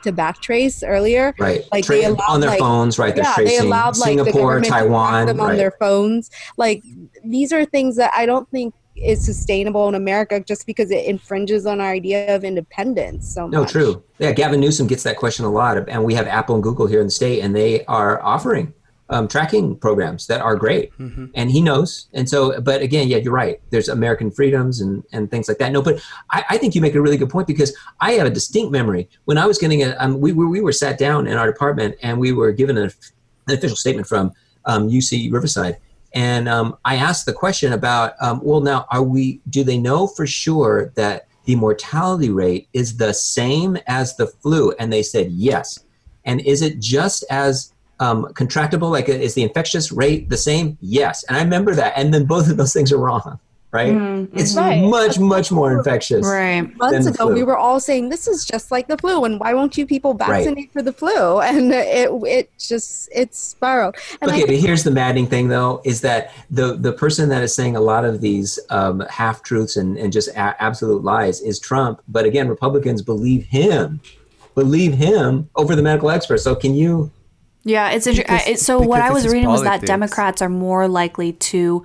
to 0.02 0.12
backtrace 0.12 0.82
earlier. 0.86 1.34
Right. 1.38 1.64
Like 1.72 1.84
Tra- 1.84 1.96
they 1.96 2.04
allowed, 2.04 2.28
on 2.28 2.40
their 2.40 2.50
like, 2.50 2.58
phones, 2.58 2.98
right? 2.98 3.14
They're 3.14 3.24
yeah, 3.24 3.34
tracing 3.34 3.58
they 3.58 3.64
allowed 3.64 3.96
like 3.98 4.08
Singapore, 4.08 4.60
the 4.60 4.66
Taiwan, 4.68 5.26
them 5.26 5.38
right. 5.38 5.50
on 5.50 5.56
their 5.56 5.72
phones. 5.72 6.30
Like 6.56 6.82
these 7.24 7.52
are 7.52 7.64
things 7.64 7.96
that 7.96 8.12
I 8.14 8.26
don't 8.26 8.48
think 8.50 8.74
is 9.02 9.24
sustainable 9.24 9.88
in 9.88 9.94
America 9.94 10.40
just 10.40 10.66
because 10.66 10.90
it 10.90 11.04
infringes 11.06 11.66
on 11.66 11.80
our 11.80 11.90
idea 11.90 12.34
of 12.34 12.44
independence 12.44 13.32
so 13.34 13.46
no, 13.46 13.60
much. 13.62 13.72
true. 13.72 14.02
Yeah, 14.18 14.32
Gavin 14.32 14.60
Newsom 14.60 14.86
gets 14.86 15.02
that 15.04 15.16
question 15.16 15.44
a 15.44 15.50
lot, 15.50 15.88
and 15.88 16.04
we 16.04 16.14
have 16.14 16.26
Apple 16.26 16.54
and 16.54 16.62
Google 16.62 16.86
here 16.86 17.00
in 17.00 17.06
the 17.06 17.10
state, 17.10 17.40
and 17.40 17.54
they 17.54 17.84
are 17.86 18.22
offering 18.22 18.72
um, 19.10 19.26
tracking 19.26 19.74
programs 19.76 20.26
that 20.26 20.42
are 20.42 20.54
great, 20.54 20.92
Mm-hmm. 20.98 21.26
and 21.34 21.50
he 21.50 21.62
knows. 21.62 22.08
And 22.12 22.28
so, 22.28 22.60
but 22.60 22.82
again, 22.82 23.08
yeah, 23.08 23.16
you're 23.16 23.32
right. 23.32 23.58
There's 23.70 23.88
American 23.88 24.30
freedoms 24.30 24.80
and 24.82 25.02
and 25.12 25.30
things 25.30 25.48
like 25.48 25.56
that. 25.58 25.72
No, 25.72 25.80
but 25.80 26.00
I, 26.30 26.44
I 26.50 26.58
think 26.58 26.74
you 26.74 26.82
make 26.82 26.94
a 26.94 27.00
really 27.00 27.16
good 27.16 27.30
point 27.30 27.46
because 27.46 27.74
I 28.00 28.12
have 28.12 28.26
a 28.26 28.30
distinct 28.30 28.70
memory 28.70 29.08
when 29.24 29.38
I 29.38 29.46
was 29.46 29.56
getting 29.56 29.82
a. 29.82 29.96
Um, 29.98 30.20
we 30.20 30.32
were 30.32 30.48
we 30.48 30.60
were 30.60 30.72
sat 30.72 30.98
down 30.98 31.26
in 31.26 31.38
our 31.38 31.50
department 31.50 31.94
and 32.02 32.18
we 32.20 32.32
were 32.32 32.52
given 32.52 32.76
a, 32.76 32.82
an 32.82 32.90
official 33.56 33.76
statement 33.76 34.06
from 34.06 34.32
um, 34.66 34.90
UC 34.90 35.32
Riverside. 35.32 35.78
And 36.14 36.48
um, 36.48 36.76
I 36.84 36.96
asked 36.96 37.26
the 37.26 37.32
question 37.32 37.72
about, 37.72 38.14
um, 38.20 38.40
well, 38.42 38.60
now 38.60 38.86
are 38.90 39.02
we? 39.02 39.40
Do 39.48 39.64
they 39.64 39.78
know 39.78 40.06
for 40.06 40.26
sure 40.26 40.92
that 40.94 41.28
the 41.44 41.54
mortality 41.54 42.30
rate 42.30 42.68
is 42.72 42.96
the 42.96 43.12
same 43.12 43.78
as 43.86 44.16
the 44.16 44.26
flu? 44.26 44.72
And 44.78 44.92
they 44.92 45.02
said 45.02 45.30
yes. 45.30 45.78
And 46.24 46.40
is 46.40 46.62
it 46.62 46.80
just 46.80 47.24
as 47.30 47.72
um, 48.00 48.26
contractable? 48.34 48.90
Like, 48.90 49.08
is 49.08 49.34
the 49.34 49.42
infectious 49.42 49.92
rate 49.92 50.28
the 50.28 50.36
same? 50.36 50.78
Yes. 50.80 51.24
And 51.24 51.36
I 51.36 51.42
remember 51.42 51.74
that. 51.74 51.92
And 51.96 52.12
then 52.12 52.24
both 52.24 52.50
of 52.50 52.56
those 52.56 52.72
things 52.72 52.92
are 52.92 52.98
wrong, 52.98 53.38
right? 53.70 54.28
It's 54.32 54.56
Right. 54.56 54.82
much, 54.82 55.18
much 55.18 55.52
more 55.52 55.76
infectious. 55.76 56.26
Right. 56.26 56.74
months 56.76 57.06
ago 57.06 57.26
flu. 57.26 57.34
we 57.34 57.42
were 57.42 57.56
all 57.56 57.80
saying 57.80 58.08
this 58.08 58.26
is 58.26 58.44
just 58.44 58.70
like 58.70 58.88
the 58.88 58.96
flu 58.96 59.24
and 59.24 59.38
why 59.38 59.52
won't 59.54 59.76
you 59.76 59.84
people 59.86 60.14
vaccinate 60.14 60.72
for 60.72 60.82
the 60.82 60.92
flu 60.92 61.40
and 61.48 61.72
it 61.72 62.10
it 62.26 62.50
just 62.58 63.08
it's 63.14 63.38
spiraled 63.38 63.94
and 64.22 64.30
okay, 64.30 64.42
I 64.42 64.46
but 64.46 64.54
here's 64.56 64.84
the 64.84 64.90
maddening 64.90 65.26
thing, 65.26 65.48
though, 65.48 65.82
is 65.84 66.00
that 66.00 66.32
the 66.50 66.76
the 66.76 66.92
person 66.92 67.28
that 67.28 67.42
is 67.42 67.54
saying 67.54 67.76
a 67.76 67.80
lot 67.80 68.04
of 68.04 68.20
these 68.20 68.58
um, 68.70 69.00
half 69.10 69.42
truths 69.42 69.76
and, 69.76 69.98
and 69.98 70.12
just 70.12 70.28
a- 70.30 70.62
absolute 70.62 71.04
lies 71.04 71.40
is 71.40 71.58
Trump. 71.60 72.00
But 72.08 72.24
again, 72.24 72.48
Republicans 72.48 73.02
believe 73.02 73.44
him, 73.44 74.00
believe 74.54 74.94
him 74.94 75.50
over 75.56 75.76
the 75.76 75.82
medical 75.82 76.10
experts. 76.10 76.42
So 76.44 76.54
can 76.54 76.74
you? 76.74 77.10
Yeah, 77.64 77.90
it's 77.90 78.06
interesting. 78.06 78.56
So 78.56 78.80
what 78.80 79.02
I 79.02 79.10
was 79.10 79.26
is 79.26 79.32
reading 79.32 79.50
was 79.50 79.62
that. 79.62 79.82
Democrats 79.82 80.40
are 80.40 80.48
more 80.48 80.88
likely 80.88 81.32
to 81.34 81.82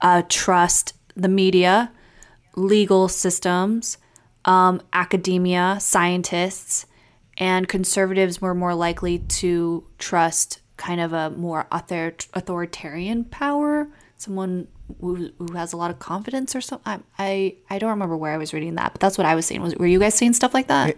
uh, 0.00 0.22
trust 0.28 0.94
the 1.16 1.28
media, 1.28 1.90
legal 2.54 3.08
systems, 3.08 3.98
um, 4.44 4.80
academia, 4.92 5.78
scientists, 5.80 6.86
and 7.38 7.68
conservatives 7.68 8.40
were 8.40 8.54
more 8.54 8.74
likely 8.74 9.18
to 9.18 9.86
trust 9.98 10.60
kind 10.76 11.00
of 11.00 11.12
a 11.12 11.30
more 11.30 11.66
author- 11.72 12.14
authoritarian 12.34 13.24
power, 13.24 13.88
someone 14.16 14.68
who, 15.00 15.30
who 15.38 15.52
has 15.54 15.72
a 15.72 15.76
lot 15.76 15.90
of 15.90 15.98
confidence 15.98 16.54
or 16.54 16.60
something. 16.60 17.02
I, 17.18 17.56
I 17.68 17.74
I 17.74 17.78
don't 17.78 17.90
remember 17.90 18.16
where 18.16 18.32
I 18.32 18.36
was 18.36 18.52
reading 18.52 18.76
that, 18.76 18.92
but 18.92 19.00
that's 19.00 19.18
what 19.18 19.26
I 19.26 19.34
was 19.34 19.46
saying. 19.46 19.62
Was 19.62 19.74
were 19.76 19.86
you 19.86 19.98
guys 19.98 20.14
saying 20.14 20.34
stuff 20.34 20.54
like 20.54 20.68
that? 20.68 20.96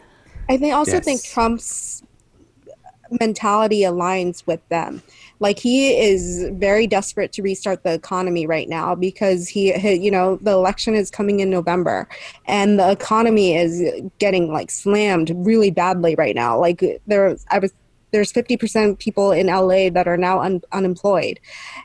I 0.48 0.56
think 0.56 0.74
also 0.74 1.00
think 1.00 1.24
Trump's 1.24 2.02
mentality 3.20 3.82
aligns 3.82 4.46
with 4.46 4.66
them. 4.68 5.02
Like 5.40 5.58
he 5.58 5.96
is 5.98 6.48
very 6.54 6.86
desperate 6.86 7.32
to 7.32 7.42
restart 7.42 7.84
the 7.84 7.92
economy 7.94 8.46
right 8.46 8.68
now 8.68 8.94
because 8.94 9.48
he, 9.48 9.76
you 9.94 10.10
know, 10.10 10.36
the 10.42 10.50
election 10.50 10.94
is 10.94 11.10
coming 11.10 11.40
in 11.40 11.50
November 11.50 12.08
and 12.46 12.78
the 12.78 12.90
economy 12.90 13.56
is 13.56 13.82
getting 14.18 14.52
like 14.52 14.70
slammed 14.70 15.32
really 15.34 15.70
badly 15.70 16.14
right 16.16 16.34
now. 16.34 16.58
Like 16.58 16.84
there 17.06 17.36
I 17.50 17.58
was 17.58 17.72
there's 18.10 18.32
50% 18.32 18.98
people 18.98 19.32
in 19.32 19.46
LA 19.46 19.90
that 19.90 20.06
are 20.06 20.16
now 20.16 20.40
un- 20.40 20.62
unemployed. 20.72 21.40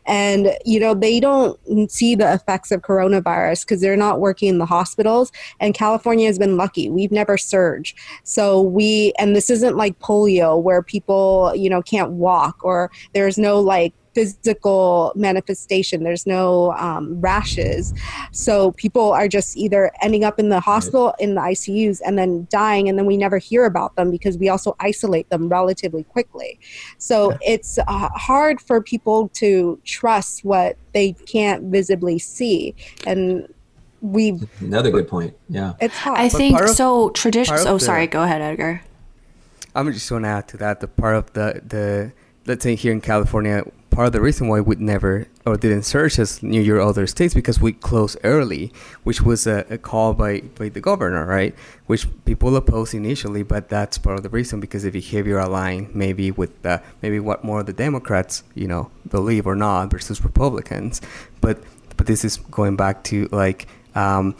And, 0.06 0.52
you 0.66 0.80
know, 0.80 0.94
they 0.94 1.20
don't 1.20 1.60
see 1.90 2.16
the 2.16 2.34
effects 2.34 2.72
of 2.72 2.82
coronavirus 2.82 3.66
because 3.66 3.82
they're 3.82 3.98
not 3.98 4.20
working 4.20 4.50
in 4.50 4.58
the 4.58 4.66
hospitals. 4.66 5.32
And 5.60 5.74
California 5.74 6.28
has 6.28 6.40
been 6.40 6.58
lucky. 6.58 6.90
We've 6.90 7.12
never 7.12 7.38
surged. 7.38 7.98
So 8.24 8.62
we, 8.62 9.14
and 9.20 9.36
this 9.36 9.50
isn't 9.50 9.78
like 9.78 10.00
polio 10.00 10.62
where 10.62 10.82
people, 10.82 11.54
you 11.56 11.70
know, 11.70 11.82
can't 11.82 12.12
walk 12.12 12.64
or 12.64 12.92
there's 13.14 13.38
no 13.38 13.60
like 13.60 13.94
physical 14.14 15.12
manifestation, 15.16 16.04
there's 16.04 16.26
no 16.28 16.74
um, 16.74 17.20
rashes. 17.22 17.94
So 18.32 18.72
people 18.74 19.12
are 19.12 19.28
just 19.28 19.58
either 19.58 19.92
ending 20.02 20.24
up 20.24 20.40
in 20.40 20.50
the 20.50 20.60
hospital, 20.60 21.14
in 21.20 21.36
the 21.36 21.42
ICUs, 21.42 22.02
and 22.06 22.18
then 22.18 22.48
dying. 22.50 22.90
And 22.90 22.98
then 22.98 23.06
we 23.06 23.18
never 23.18 23.38
hear 23.38 23.66
about 23.66 23.96
them 23.96 24.12
because 24.12 24.38
we 24.38 24.50
also 24.50 24.76
isolate 24.80 25.30
them 25.30 25.50
relatively 25.50 26.04
quickly. 26.04 26.60
So 26.98 27.38
it's 27.42 27.78
uh, 27.80 28.10
hard 28.10 28.62
for 28.62 28.82
people 28.82 29.30
to 29.36 29.80
trust 29.84 30.44
what 30.46 30.78
they 30.94 31.14
can't 31.26 31.64
visibly 31.66 32.20
see. 32.20 32.76
And 33.08 33.48
we, 34.02 34.40
Another 34.60 34.92
good 34.92 35.08
point. 35.08 35.34
Yeah. 35.50 35.74
it's 35.80 35.96
hard. 35.96 36.20
I 36.20 36.30
think 36.30 36.60
of- 36.62 36.70
so. 36.70 37.10
Tradition. 37.12 37.56
part 37.56 37.62
of 37.68 37.74
Oh, 37.74 37.78
the- 37.78 37.86
sorry. 37.86 38.08
Go 38.08 38.24
ahead, 38.24 38.42
Edgar. 38.42 38.82
I'm 39.76 39.92
just 39.92 40.08
going 40.10 40.24
to 40.24 40.30
add 40.30 40.48
to 40.50 40.58
that 40.58 40.82
the 40.82 40.88
part 40.88 41.16
of 41.16 41.34
the 41.34 41.60
the 41.66 42.12
let's 42.46 42.62
say 42.64 42.76
here 42.76 42.92
in 42.92 43.02
California, 43.02 43.64
part 43.94 44.08
of 44.08 44.14
the 44.14 44.22
reason 44.22 44.48
why 44.48 44.60
we 44.60 44.76
never 44.78 45.28
or 45.46 45.56
didn't 45.56 45.84
search 45.84 46.18
as 46.18 46.42
New 46.42 46.62
York 46.62 46.82
other 46.82 47.06
states 47.08 47.34
because 47.34 47.60
we 47.60 47.74
closed 47.74 48.18
early, 48.24 48.74
which 49.04 49.22
was 49.22 49.46
a, 49.46 49.66
a 49.70 49.78
call 49.78 50.14
by 50.14 50.42
by 50.42 50.70
the 50.70 50.82
governor, 50.82 51.26
right? 51.26 51.56
Which 51.86 52.08
people 52.26 52.56
opposed 52.56 52.94
initially, 52.94 53.44
but 53.44 53.70
that's 53.70 53.98
part 53.98 54.18
of 54.18 54.24
the 54.24 54.30
reason 54.30 54.60
because 54.60 54.84
the 54.84 54.90
behavior 54.90 55.38
aligned 55.38 55.94
maybe 55.96 56.32
with 56.32 56.62
the, 56.64 56.82
maybe 57.02 57.20
what 57.20 57.44
more 57.44 57.60
of 57.62 57.68
the 57.68 57.74
Democrats 57.74 58.44
you 58.56 58.68
know 58.68 58.90
believe 59.10 59.46
or 59.46 59.56
not 59.56 59.92
versus 59.92 60.24
Republicans, 60.24 61.02
but 61.42 61.62
but 61.96 62.08
this 62.08 62.26
is 62.26 62.38
going 62.38 62.76
back 62.76 63.04
to 63.06 63.30
like. 63.32 63.68
Um, 63.96 64.36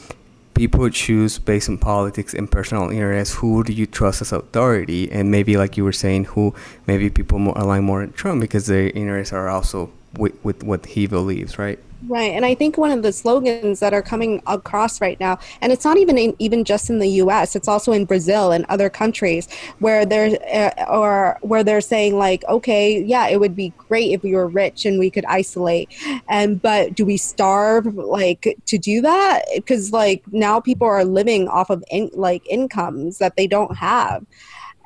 people 0.54 0.90
choose 0.90 1.40
based 1.40 1.70
on 1.70 1.78
politics 1.78 2.34
and 2.34 2.52
personal 2.52 2.90
interests 2.90 3.36
who 3.36 3.64
do 3.64 3.74
you 3.74 3.86
trust 3.86 4.22
as 4.22 4.32
authority? 4.32 5.12
And 5.12 5.32
maybe 5.32 5.58
like 5.58 5.78
you 5.78 5.84
were 5.84 5.92
saying 5.92 6.26
who 6.26 6.54
maybe 6.88 7.10
people 7.10 7.40
more 7.40 7.58
align 7.58 7.84
more 7.84 8.04
in 8.04 8.14
trump 8.14 8.42
because 8.42 8.68
their 8.68 8.90
interests 8.90 9.34
are 9.34 9.50
also 9.50 9.92
with, 10.18 10.44
with 10.44 10.64
what 10.64 10.86
he 10.86 11.08
believes 11.08 11.58
right 11.58 11.80
Right, 12.08 12.34
and 12.34 12.46
I 12.46 12.54
think 12.54 12.78
one 12.78 12.92
of 12.92 13.02
the 13.02 13.14
slogans 13.14 13.80
that 13.80 13.94
are 13.94 14.02
coming 14.02 14.42
across 14.46 15.00
right 15.00 15.18
now, 15.20 15.40
and 15.62 15.72
it's 15.72 15.86
not 15.86 15.98
even 15.98 16.18
in, 16.18 16.36
even 16.38 16.66
just 16.66 16.90
in 16.90 17.00
the 17.00 17.08
U.S., 17.08 17.56
it's 17.56 17.68
also 17.68 17.94
in 17.94 18.04
Brazil 18.04 18.52
and 18.52 18.66
other 18.68 18.90
countries 18.90 19.48
where 19.80 20.06
they're 20.06 20.38
uh, 20.54 20.86
or 20.90 21.38
where 21.42 21.64
they're 21.64 21.82
saying 21.82 22.18
like, 22.18 22.44
okay, 22.50 23.02
yeah, 23.02 23.28
it 23.28 23.40
would 23.40 23.56
be 23.56 23.72
great 23.78 24.12
if 24.12 24.22
we 24.22 24.34
were 24.34 24.48
rich 24.48 24.86
and 24.86 25.00
we 25.00 25.10
could 25.10 25.24
isolate, 25.26 25.90
and 26.28 26.62
but 26.62 26.94
do 26.94 27.06
we 27.06 27.16
starve 27.16 27.86
like 27.96 28.58
to 28.66 28.78
do 28.78 29.00
that? 29.02 29.44
Because 29.56 29.94
like 29.94 30.24
now 30.34 30.60
people 30.60 30.88
are 30.88 31.06
living 31.06 31.48
off 31.48 31.70
of 31.70 31.84
in, 31.90 32.10
like 32.14 32.46
incomes 32.50 33.18
that 33.20 33.38
they 33.38 33.48
don't 33.48 33.78
have, 33.78 34.26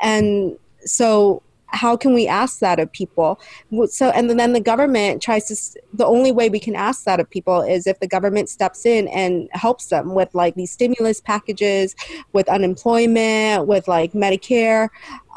and 0.01 0.55
so 0.85 1.41
how 1.67 1.97
can 1.97 2.13
we 2.13 2.27
ask 2.27 2.59
that 2.59 2.79
of 2.79 2.91
people? 2.91 3.39
So 3.89 4.09
and 4.09 4.29
then 4.29 4.53
the 4.53 4.61
government 4.61 5.21
tries 5.21 5.45
to 5.47 5.81
the 5.93 6.05
only 6.05 6.31
way 6.31 6.49
we 6.49 6.59
can 6.59 6.75
ask 6.75 7.03
that 7.05 7.19
of 7.19 7.29
people 7.29 7.61
is 7.61 7.87
if 7.87 7.99
the 7.99 8.07
government 8.07 8.49
steps 8.49 8.85
in 8.85 9.07
and 9.09 9.49
helps 9.51 9.87
them 9.87 10.13
with 10.13 10.33
like 10.33 10.55
these 10.55 10.71
stimulus 10.71 11.21
packages 11.21 11.95
with 12.33 12.47
unemployment 12.49 13.67
with 13.67 13.87
like 13.87 14.13
medicare 14.13 14.89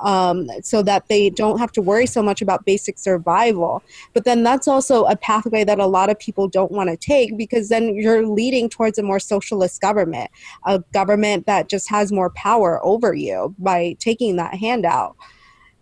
um, 0.02 0.48
so 0.62 0.82
that 0.82 1.08
they 1.08 1.28
don't 1.30 1.58
have 1.58 1.72
to 1.72 1.82
worry 1.82 2.06
so 2.06 2.22
much 2.22 2.40
about 2.40 2.64
basic 2.64 2.98
survival. 2.98 3.82
But 4.14 4.24
then 4.24 4.42
that's 4.42 4.66
also 4.66 5.04
a 5.04 5.16
pathway 5.16 5.64
that 5.64 5.78
a 5.78 5.86
lot 5.86 6.10
of 6.10 6.18
people 6.18 6.48
don't 6.48 6.72
want 6.72 6.88
to 6.88 6.96
take 6.96 7.36
because 7.36 7.68
then 7.68 7.94
you're 7.96 8.26
leading 8.26 8.68
towards 8.68 8.98
a 8.98 9.02
more 9.02 9.20
socialist 9.20 9.80
government 9.80 10.30
a 10.66 10.78
government 10.92 11.46
that 11.46 11.68
just 11.68 11.88
has 11.88 12.12
more 12.12 12.30
power 12.30 12.84
over 12.84 13.14
you 13.14 13.54
by 13.58 13.96
taking 13.98 14.36
that 14.36 14.54
handout 14.54 15.16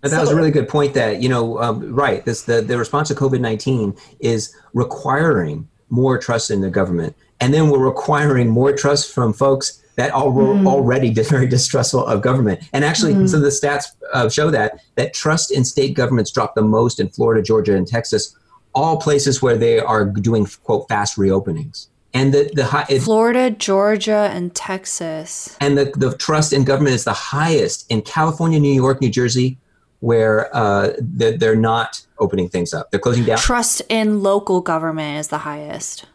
But 0.01 0.13
that 0.13 0.21
was 0.21 0.31
a 0.31 0.37
really 0.37 0.51
good 0.51 0.69
point. 0.69 0.95
That 0.95 1.23
you 1.23 1.29
know, 1.29 1.61
um, 1.61 1.95
right? 1.95 2.25
This 2.25 2.43
the 2.43 2.61
the 2.61 2.79
response 2.79 3.09
to 3.09 3.15
COVID 3.15 3.41
nineteen 3.41 3.97
is 4.21 4.55
requiring 4.73 5.69
more 5.91 6.19
trust 6.19 6.51
in 6.51 6.61
the 6.61 6.71
government, 6.71 7.17
and 7.41 7.53
then 7.53 7.69
we're 7.69 7.85
requiring 7.85 8.49
more 8.49 8.73
trust 8.73 9.13
from 9.13 9.33
folks 9.33 9.83
that 9.99 10.13
all 10.13 10.31
were 10.31 10.55
already 10.65 11.13
very 11.29 11.49
distrustful 11.49 12.07
of 12.07 12.23
government. 12.23 12.63
And 12.73 12.85
actually, 12.85 13.15
some 13.27 13.41
of 13.41 13.45
the 13.45 13.49
stats 13.49 13.87
uh, 14.13 14.29
show 14.29 14.51
that 14.51 14.81
that 14.95 15.13
trust 15.13 15.51
in 15.51 15.65
state 15.65 15.95
governments 15.95 16.31
dropped 16.31 16.55
the 16.55 16.63
most 16.63 17.01
in 17.01 17.09
Florida, 17.09 17.43
Georgia, 17.43 17.75
and 17.75 17.87
Texas, 17.87 18.37
all 18.75 18.99
places 18.99 19.43
where 19.43 19.57
they 19.57 19.81
are 19.81 20.05
doing 20.05 20.47
quote 20.63 20.89
fast 20.89 21.17
reopenings. 21.17 21.89
And 22.15 22.33
the 22.33 22.49
the 22.55 22.65
high, 22.65 22.85
Florida, 22.85 23.51
Georgia, 23.51 24.31
and 24.33 24.55
Texas. 24.55 25.57
and 25.61 25.77
the, 25.77 25.87
the 25.97 26.17
trust 26.17 26.53
in 26.53 26.65
government 26.65 26.95
is 26.95 27.03
the 27.05 27.13
highest 27.13 27.85
in 27.91 28.03
California, 28.03 28.61
New 28.61 28.73
York, 28.73 29.01
New 29.01 29.11
Jersey, 29.11 29.59
where 30.01 30.55
uh, 30.55 30.93
they're, 31.01 31.37
they're 31.37 31.57
not 31.57 32.07
opening 32.19 32.49
things 32.49 32.73
up. 32.73 32.91
They're 32.91 33.01
closing 33.01 33.25
down. 33.25 33.39
Trust 33.39 33.83
in 33.89 34.23
local 34.23 34.61
government 34.61 35.19
is 35.19 35.29
the 35.29 35.39
highest. 35.39 36.07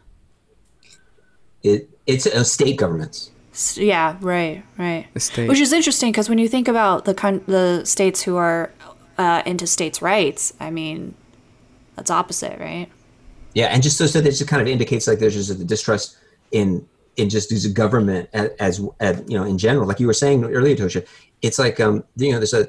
It, 1.62 1.88
it's 2.06 2.26
uh, 2.26 2.44
state 2.44 2.76
governments. 2.76 3.30
Yeah, 3.76 4.16
right, 4.20 4.64
right. 4.78 5.06
Which 5.12 5.60
is 5.60 5.72
interesting 5.72 6.10
because 6.10 6.28
when 6.28 6.38
you 6.38 6.48
think 6.48 6.66
about 6.66 7.04
the 7.04 7.14
con- 7.14 7.44
the 7.46 7.84
states 7.84 8.20
who 8.22 8.36
are 8.36 8.72
uh, 9.16 9.42
into 9.46 9.66
states' 9.66 10.02
rights, 10.02 10.52
I 10.58 10.70
mean, 10.70 11.14
that's 11.94 12.10
opposite, 12.10 12.58
right? 12.58 12.88
Yeah, 13.54 13.66
and 13.66 13.82
just 13.82 13.96
so, 13.96 14.06
so 14.06 14.20
that 14.20 14.28
just 14.28 14.48
kind 14.48 14.60
of 14.60 14.66
indicates 14.66 15.06
like 15.06 15.20
there's 15.20 15.34
just 15.34 15.50
a 15.50 15.64
distrust 15.64 16.16
in 16.50 16.86
in 17.16 17.30
just 17.30 17.52
as 17.52 17.64
a 17.64 17.70
government 17.70 18.28
as, 18.32 18.50
as, 18.58 18.80
as 18.98 19.22
you 19.28 19.38
know 19.38 19.44
in 19.44 19.56
general. 19.56 19.86
Like 19.86 20.00
you 20.00 20.08
were 20.08 20.14
saying 20.14 20.44
earlier, 20.44 20.74
Tosha, 20.74 21.06
it's 21.42 21.58
like 21.58 21.78
um 21.78 22.02
you 22.16 22.32
know 22.32 22.38
there's 22.38 22.54
a 22.54 22.68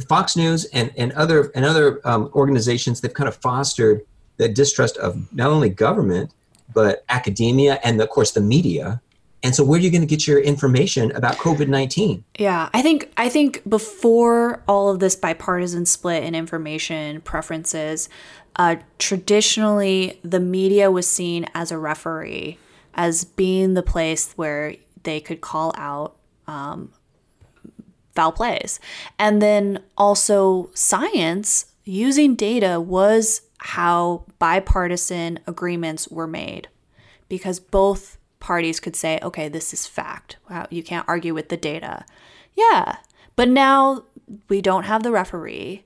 Fox 0.00 0.36
News 0.36 0.64
and, 0.66 0.92
and 0.96 1.12
other 1.12 1.50
and 1.54 1.64
other 1.64 2.00
um, 2.04 2.30
organizations 2.34 3.00
they've 3.00 3.14
kind 3.14 3.28
of 3.28 3.36
fostered 3.36 4.04
the 4.36 4.48
distrust 4.48 4.96
of 4.98 5.32
not 5.32 5.50
only 5.50 5.68
government 5.68 6.32
but 6.72 7.04
academia 7.08 7.78
and 7.84 8.00
of 8.00 8.08
course 8.08 8.32
the 8.32 8.40
media. 8.40 9.00
And 9.42 9.54
so, 9.54 9.62
where 9.62 9.78
are 9.78 9.82
you 9.82 9.90
going 9.90 10.00
to 10.00 10.06
get 10.06 10.26
your 10.26 10.40
information 10.40 11.12
about 11.12 11.36
COVID 11.36 11.68
nineteen? 11.68 12.24
Yeah, 12.38 12.70
I 12.72 12.80
think 12.80 13.12
I 13.18 13.28
think 13.28 13.62
before 13.68 14.62
all 14.66 14.88
of 14.88 15.00
this 15.00 15.16
bipartisan 15.16 15.84
split 15.84 16.24
in 16.24 16.34
information 16.34 17.20
preferences, 17.20 18.08
uh, 18.56 18.76
traditionally 18.98 20.18
the 20.24 20.40
media 20.40 20.90
was 20.90 21.06
seen 21.06 21.46
as 21.54 21.70
a 21.70 21.76
referee, 21.76 22.58
as 22.94 23.24
being 23.24 23.74
the 23.74 23.82
place 23.82 24.32
where 24.32 24.76
they 25.02 25.20
could 25.20 25.42
call 25.42 25.74
out 25.76 26.16
um, 26.46 26.90
foul 28.14 28.32
plays. 28.32 28.80
And 29.18 29.40
then 29.42 29.80
also, 29.96 30.70
science 30.74 31.66
using 31.84 32.34
data 32.34 32.80
was 32.80 33.42
how 33.58 34.24
bipartisan 34.38 35.38
agreements 35.46 36.08
were 36.08 36.26
made 36.26 36.68
because 37.28 37.58
both 37.60 38.18
parties 38.40 38.78
could 38.78 38.94
say, 38.94 39.18
okay, 39.22 39.48
this 39.48 39.72
is 39.72 39.86
fact. 39.86 40.36
Wow, 40.50 40.66
you 40.70 40.82
can't 40.82 41.08
argue 41.08 41.34
with 41.34 41.48
the 41.48 41.56
data. 41.56 42.04
Yeah. 42.54 42.96
But 43.36 43.48
now 43.48 44.04
we 44.48 44.60
don't 44.60 44.84
have 44.84 45.02
the 45.02 45.12
referee. 45.12 45.84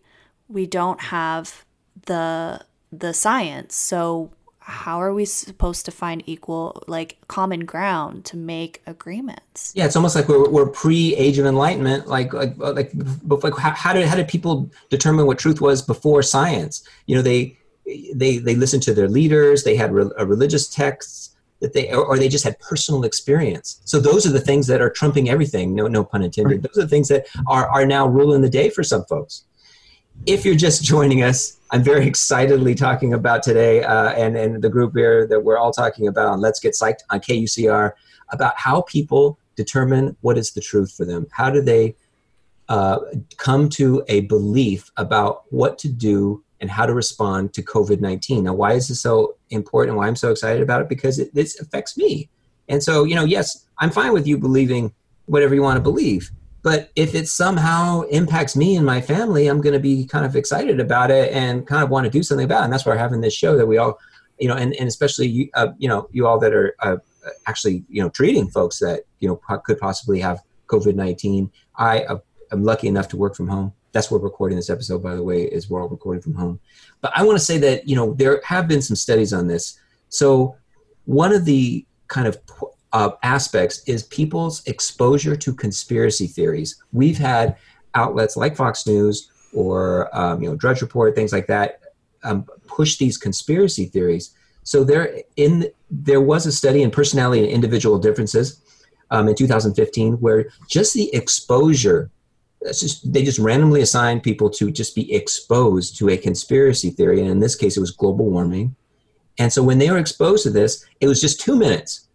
We 0.49 0.67
don't 0.67 1.01
have 1.01 1.65
the 2.07 2.65
the 2.91 3.13
science. 3.13 3.75
So 3.77 4.33
how 4.69 5.01
are 5.01 5.15
we 5.15 5.25
supposed 5.25 5.87
to 5.87 5.91
find 5.91 6.23
equal 6.27 6.83
like 6.87 7.17
common 7.27 7.65
ground 7.65 8.27
to 8.27 8.37
make 8.37 8.83
agreements? 8.87 9.73
Yeah 9.75 9.87
it's 9.87 9.97
almost 9.97 10.15
like 10.15 10.29
we're, 10.29 10.49
we're 10.51 10.69
pre 10.69 11.17
age 11.17 11.39
of 11.39 11.47
enlightenment 11.47 12.07
like 12.07 12.35
like 12.35 12.55
like, 12.59 12.93
like 12.93 13.57
how, 13.57 13.71
how 13.71 13.93
did 13.95 14.07
how 14.07 14.15
did 14.15 14.29
people 14.29 14.71
determine 14.91 15.25
what 15.25 15.39
truth 15.39 15.63
was 15.63 15.81
before 15.81 16.23
science? 16.23 16.87
You 17.07 17.17
know 17.17 17.23
they 17.23 17.57
they 18.15 18.37
they 18.37 18.55
listened 18.55 18.83
to 18.83 18.93
their 18.93 19.09
leaders 19.09 19.65
they 19.65 19.75
had 19.75 19.91
re, 19.91 20.05
religious 20.19 20.69
texts 20.69 21.35
that 21.61 21.73
they 21.73 21.91
or 21.91 22.19
they 22.19 22.29
just 22.29 22.45
had 22.45 22.59
personal 22.61 23.05
experience. 23.05 23.81
So 23.87 23.99
those 23.99 24.27
are 24.27 24.33
the 24.33 24.41
things 24.41 24.67
that 24.67 24.83
are 24.83 24.91
trumping 24.91 25.31
everything 25.31 25.75
no 25.75 25.89
no 25.89 26.05
pun 26.05 26.23
intended. 26.23 26.63
Those 26.63 26.77
are 26.77 26.83
the 26.83 26.89
things 26.89 27.09
that 27.09 27.27
are 27.47 27.69
are 27.71 27.87
now 27.87 28.07
ruling 28.07 28.43
the 28.43 28.51
day 28.51 28.69
for 28.69 28.85
some 28.85 29.05
folks 29.07 29.45
if 30.27 30.45
you're 30.45 30.55
just 30.55 30.83
joining 30.83 31.23
us 31.23 31.59
I'm 31.71 31.83
very 31.83 32.07
excitedly 32.07 32.75
talking 32.75 33.13
about 33.13 33.43
today, 33.43 33.83
uh, 33.83 34.11
and 34.13 34.37
and 34.37 34.63
the 34.63 34.71
group 34.71 34.95
here 34.97 35.27
that 35.27 35.41
we're 35.41 35.59
all 35.59 35.73
talking 35.73 36.09
about 36.09 36.27
on 36.27 36.41
Let's 36.41 36.61
Get 36.61 36.73
Psyched 36.73 37.01
on 37.11 37.21
KUCR 37.21 37.93
about 38.31 38.55
how 38.57 38.83
people 38.83 39.39
determine 39.55 40.17
what 40.21 40.39
is 40.39 40.53
the 40.53 40.61
truth 40.61 40.95
for 40.97 41.05
them. 41.05 41.27
How 41.31 41.51
do 41.51 41.61
they 41.61 41.95
uh, 42.69 43.01
come 43.37 43.69
to 43.71 44.03
a 44.09 44.23
belief 44.23 44.91
about 44.97 45.45
what 45.51 45.79
to 45.79 45.89
do 45.89 46.43
and 46.61 46.71
how 46.71 46.87
to 46.87 46.95
respond 46.95 47.53
to 47.55 47.63
COVID 47.63 48.01
19? 48.01 48.45
Now, 48.45 48.55
why 48.55 48.73
is 48.73 48.89
this 48.89 49.03
so 49.03 49.37
important? 49.51 49.99
Why 49.99 50.07
I'm 50.07 50.17
so 50.17 50.31
excited 50.31 50.63
about 50.63 50.81
it? 50.81 50.89
Because 50.89 51.19
it, 51.19 51.35
this 51.35 51.61
affects 51.61 51.99
me. 51.99 52.31
And 52.71 52.83
so, 52.83 53.05
you 53.05 53.15
know, 53.15 53.25
yes, 53.25 53.67
I'm 53.79 53.91
fine 53.91 54.13
with 54.15 54.27
you 54.27 54.39
believing 54.39 54.95
whatever 55.27 55.55
you 55.55 55.63
want 55.63 55.77
to 55.77 55.83
believe. 55.83 56.31
But 56.63 56.91
if 56.97 57.15
it 57.15 57.29
somehow 57.29 58.03
impacts 58.03 58.57
me 58.57 58.77
and 58.77 58.85
my 58.85 59.01
family, 59.01 59.47
I'm 59.47 59.61
going 59.61 59.75
to 59.75 59.81
be 59.81 60.07
kind 60.07 60.27
of 60.27 60.35
excited 60.37 60.81
about 60.81 61.11
it 61.11 61.33
and 61.33 61.67
kind 61.67 61.83
of 61.83 61.91
want 61.91 62.05
to 62.05 62.11
do 62.11 62.23
something 62.23 62.45
about 62.45 62.63
it. 62.63 62.65
And 62.65 62.73
that's 62.73 62.85
why 62.85 62.93
we're 62.93 62.99
having 62.99 63.21
this 63.21 63.35
show 63.35 63.57
that 63.57 63.67
we 63.67 63.79
all, 63.79 63.99
you 64.39 64.49
know, 64.49 64.55
and, 64.55 64.75
and 64.75 64.89
especially 64.89 65.29
you, 65.29 65.49
uh, 65.55 65.69
you 65.79 65.89
know, 65.89 66.09
you 66.13 66.27
all 66.27 66.39
that 66.41 66.53
are 66.53 66.75
uh, 66.81 66.97
actually, 67.47 67.85
you 67.89 68.03
know, 68.03 68.09
treating 68.09 68.49
folks 68.49 68.79
that, 68.81 69.05
you 69.21 69.29
know, 69.29 69.41
could 69.65 69.79
possibly 69.79 70.21
have 70.21 70.43
COVID-19. 70.67 71.51
I 71.77 72.03
uh, 72.03 72.19
am 72.53 72.65
lucky 72.65 72.89
enough 72.89 73.09
to 73.09 73.17
work 73.17 73.37
from 73.37 73.49
home. 73.49 73.73
That's 73.93 74.11
where 74.11 74.21
we're 74.21 74.27
recording 74.27 74.57
this 74.57 74.71
episode, 74.71 75.03
by 75.03 75.15
the 75.15 75.23
way, 75.23 75.45
is 75.45 75.71
we're 75.71 75.81
all 75.81 75.89
recording 75.89 76.23
from 76.23 76.35
home. 76.35 76.61
But 77.01 77.13
I 77.17 77.25
want 77.25 77.39
to 77.39 77.45
say 77.45 77.59
that, 77.59 77.89
you 77.89 77.97
know, 77.97 78.15
there 78.15 78.43
have 78.45 78.69
been 78.69 78.83
some 78.83 78.97
studies 78.97 79.33
on 79.33 79.47
this. 79.47 79.79
So 80.09 80.57
one 81.05 81.33
of 81.33 81.45
the 81.45 81.87
kind 82.09 82.27
of 82.27 82.39
uh, 82.93 83.11
aspects 83.23 83.83
is 83.87 84.05
people's 84.05 84.67
exposure 84.67 85.37
to 85.37 85.55
conspiracy 85.55 86.27
theories. 86.27 86.83
We've 86.93 87.19
had 87.19 87.57
outlets 87.95 88.37
like 88.37 88.57
Fox 88.57 88.87
News 88.87 89.31
or 89.55 90.15
um, 90.17 90.43
you 90.43 90.51
know 90.51 90.57
Drudge 90.57 90.83
Report, 90.83 91.15
things 91.15 91.33
like 91.33 91.47
that, 91.47 91.81
um, 92.25 92.47
push 92.67 92.97
these 92.99 93.17
conspiracy 93.17 93.87
theories. 93.87 94.35
So 94.63 94.85
there 94.85 95.19
in 95.37 95.71
there 95.91 96.21
was 96.21 96.47
a 96.47 96.53
study 96.53 96.83
in 96.83 96.91
personality 96.91 97.43
and 97.43 97.51
individual 97.51 97.99
differences 97.99 98.61
um, 99.11 99.29
in 99.29 99.35
2015 99.35 100.15
where 100.15 100.51
just 100.69 100.95
the 100.95 101.15
exposure 101.15 102.11
just, 102.67 103.11
they 103.11 103.23
just 103.23 103.39
randomly 103.39 103.81
assigned 103.81 104.23
people 104.23 104.51
to 104.51 104.71
just 104.71 104.95
be 104.95 105.13
exposed 105.15 105.97
to 105.99 106.11
a 106.11 106.17
conspiracy 106.17 106.91
theory 106.91 107.21
and 107.21 107.31
in 107.31 107.39
this 107.39 107.55
case 107.55 107.77
it 107.77 107.81
was 107.81 107.93
global 107.93 108.27
warming 108.27 108.75
and 109.39 109.53
so 109.53 109.63
when 109.63 109.79
they 109.79 109.91
were 109.91 109.99
exposed 109.99 110.43
to 110.43 110.51
this 110.51 110.85
it 111.01 111.07
was 111.07 111.21
just 111.21 111.41
two 111.41 111.57
minutes 111.57 112.08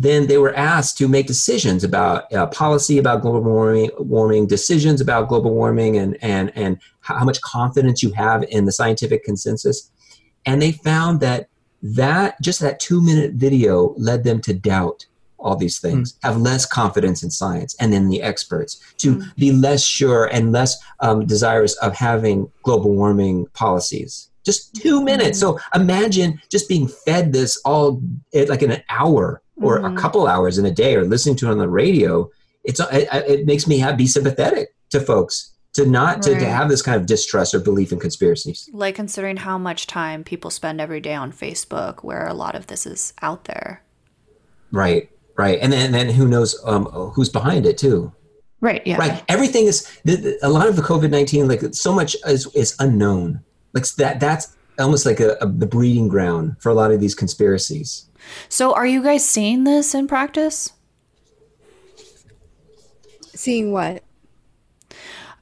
then 0.00 0.28
they 0.28 0.38
were 0.38 0.54
asked 0.54 0.96
to 0.96 1.08
make 1.08 1.26
decisions 1.26 1.82
about 1.82 2.32
uh, 2.32 2.46
policy 2.46 2.98
about 2.98 3.20
global 3.20 3.40
warming, 3.40 3.90
warming, 3.98 4.46
decisions 4.46 5.00
about 5.00 5.28
global 5.28 5.52
warming, 5.52 5.96
and, 5.96 6.16
and, 6.22 6.52
and 6.54 6.78
how 7.00 7.24
much 7.24 7.40
confidence 7.40 8.00
you 8.00 8.12
have 8.12 8.44
in 8.44 8.64
the 8.64 8.70
scientific 8.70 9.24
consensus. 9.24 9.90
And 10.46 10.62
they 10.62 10.70
found 10.70 11.18
that 11.20 11.48
that 11.82 12.40
just 12.40 12.60
that 12.60 12.78
two 12.78 13.02
minute 13.02 13.32
video 13.32 13.92
led 13.98 14.22
them 14.22 14.40
to 14.42 14.54
doubt 14.54 15.06
all 15.36 15.56
these 15.56 15.80
things, 15.80 16.12
mm. 16.12 16.18
have 16.22 16.36
less 16.40 16.64
confidence 16.64 17.24
in 17.24 17.30
science 17.30 17.74
and 17.80 17.92
in 17.92 18.08
the 18.08 18.22
experts, 18.22 18.80
to 18.98 19.16
mm. 19.16 19.34
be 19.34 19.50
less 19.50 19.82
sure 19.82 20.26
and 20.26 20.52
less 20.52 20.76
um, 21.00 21.26
desirous 21.26 21.74
of 21.78 21.92
having 21.94 22.48
global 22.62 22.94
warming 22.94 23.46
policies. 23.46 24.30
Just 24.48 24.74
two 24.74 25.04
minutes. 25.04 25.38
So 25.38 25.58
imagine 25.74 26.40
just 26.48 26.70
being 26.70 26.88
fed 26.88 27.34
this 27.34 27.60
all 27.66 28.02
like 28.32 28.62
in 28.62 28.70
an 28.70 28.82
hour 28.88 29.42
or 29.60 29.78
mm-hmm. 29.78 29.94
a 29.94 30.00
couple 30.00 30.26
hours 30.26 30.56
in 30.56 30.64
a 30.64 30.70
day 30.70 30.96
or 30.96 31.04
listening 31.04 31.36
to 31.36 31.48
it 31.48 31.50
on 31.50 31.58
the 31.58 31.68
radio. 31.68 32.30
It's 32.64 32.80
it, 32.80 33.08
it 33.12 33.46
makes 33.46 33.66
me 33.66 33.78
have, 33.80 33.98
be 33.98 34.06
sympathetic 34.06 34.74
to 34.88 35.00
folks 35.00 35.52
to 35.74 35.84
not 35.84 36.14
right. 36.14 36.22
to, 36.22 36.38
to 36.38 36.46
have 36.46 36.70
this 36.70 36.80
kind 36.80 36.98
of 36.98 37.06
distrust 37.06 37.54
or 37.54 37.60
belief 37.60 37.92
in 37.92 38.00
conspiracies. 38.00 38.70
Like 38.72 38.94
considering 38.94 39.36
how 39.36 39.58
much 39.58 39.86
time 39.86 40.24
people 40.24 40.50
spend 40.50 40.80
every 40.80 41.00
day 41.00 41.14
on 41.14 41.30
facebook 41.30 42.02
where 42.02 42.26
a 42.26 42.32
lot 42.32 42.54
of 42.54 42.68
this 42.68 42.86
is 42.86 43.12
out 43.20 43.44
there. 43.44 43.82
Right 44.72 45.10
right. 45.38 45.58
And 45.62 45.72
then, 45.72 45.86
and 45.86 45.94
then 45.94 46.10
who 46.10 46.26
knows 46.26 46.60
um, 46.64 46.86
who's 46.86 47.28
behind 47.28 47.64
it 47.64 47.78
too. 47.78 48.12
Right 48.60 48.82
yeah. 48.84 48.96
Right. 48.96 49.22
Everything 49.28 49.66
is 49.66 49.88
the, 50.04 50.16
the, 50.16 50.38
a 50.42 50.50
lot 50.50 50.68
of 50.68 50.74
the 50.74 50.82
covid-19 50.82 51.48
like 51.48 51.74
so 51.74 51.92
much 51.92 52.16
is, 52.26 52.52
is 52.54 52.74
unknown 52.80 53.42
like 53.72 53.86
that 53.96 54.20
that's 54.20 54.56
almost 54.78 55.04
like 55.04 55.20
a, 55.20 55.36
a, 55.40 55.46
the 55.46 55.66
breeding 55.66 56.08
ground 56.08 56.56
for 56.60 56.70
a 56.70 56.74
lot 56.74 56.90
of 56.90 57.00
these 57.00 57.14
conspiracies 57.14 58.08
so, 58.48 58.74
are 58.74 58.86
you 58.86 59.02
guys 59.02 59.24
seeing 59.24 59.64
this 59.64 59.94
in 59.94 60.08
practice? 60.08 60.72
Seeing 63.34 63.72
what? 63.72 64.02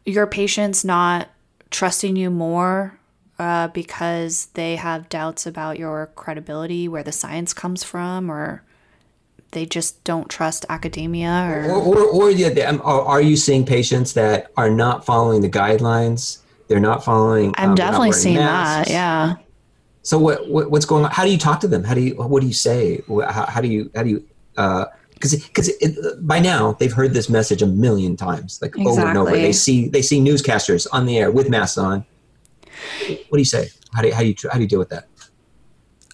Your 0.04 0.26
patients 0.26 0.84
not 0.84 1.28
trusting 1.70 2.16
you 2.16 2.30
more 2.30 2.98
uh, 3.38 3.68
because 3.68 4.46
they 4.54 4.76
have 4.76 5.08
doubts 5.08 5.46
about 5.46 5.78
your 5.78 6.10
credibility, 6.14 6.88
where 6.88 7.02
the 7.02 7.12
science 7.12 7.52
comes 7.52 7.82
from, 7.82 8.30
or 8.30 8.62
they 9.52 9.66
just 9.66 10.04
don't 10.04 10.28
trust 10.28 10.66
academia, 10.68 11.48
or 11.48 11.72
or, 11.72 11.98
or, 11.98 12.04
or 12.04 12.30
yeah, 12.30 12.48
um, 12.68 12.80
are 12.84 13.22
you 13.22 13.36
seeing 13.36 13.64
patients 13.64 14.12
that 14.14 14.52
are 14.56 14.70
not 14.70 15.04
following 15.04 15.40
the 15.40 15.50
guidelines? 15.50 16.38
They're 16.68 16.80
not 16.80 17.04
following. 17.04 17.54
I'm 17.56 17.70
um, 17.70 17.74
definitely 17.74 18.12
seeing 18.12 18.36
masks. 18.36 18.88
that. 18.88 18.94
Yeah. 18.94 19.36
So 20.02 20.18
what, 20.18 20.48
what, 20.48 20.70
what's 20.70 20.84
going 20.84 21.04
on? 21.04 21.10
How 21.10 21.24
do 21.24 21.30
you 21.30 21.38
talk 21.38 21.60
to 21.60 21.68
them? 21.68 21.82
How 21.84 21.94
do 21.94 22.00
you 22.00 22.14
what 22.14 22.40
do 22.40 22.46
you 22.46 22.52
say? 22.52 23.02
How, 23.08 23.46
how 23.46 23.60
do 23.60 23.68
you 23.68 23.90
how 23.94 24.02
do 24.02 24.10
you 24.10 24.24
because 24.54 25.34
uh, 25.34 25.38
because 25.48 25.70
by 26.20 26.38
now 26.38 26.72
they've 26.72 26.92
heard 26.92 27.12
this 27.12 27.28
message 27.28 27.62
a 27.62 27.66
million 27.66 28.16
times, 28.16 28.60
like 28.62 28.70
exactly. 28.70 28.92
over 28.92 29.06
and 29.06 29.18
over. 29.18 29.30
They 29.32 29.52
see 29.52 29.88
they 29.88 30.02
see 30.02 30.20
newscasters 30.20 30.86
on 30.92 31.06
the 31.06 31.18
air 31.18 31.30
with 31.30 31.50
masks 31.50 31.78
on. 31.78 32.04
What 33.08 33.32
do 33.32 33.38
you 33.38 33.44
say? 33.44 33.68
How 33.94 34.02
do 34.02 34.08
you, 34.08 34.14
how 34.14 34.20
do 34.20 34.26
you 34.28 34.34
how 34.44 34.54
do 34.54 34.60
you 34.60 34.68
deal 34.68 34.78
with 34.78 34.90
that? 34.90 35.08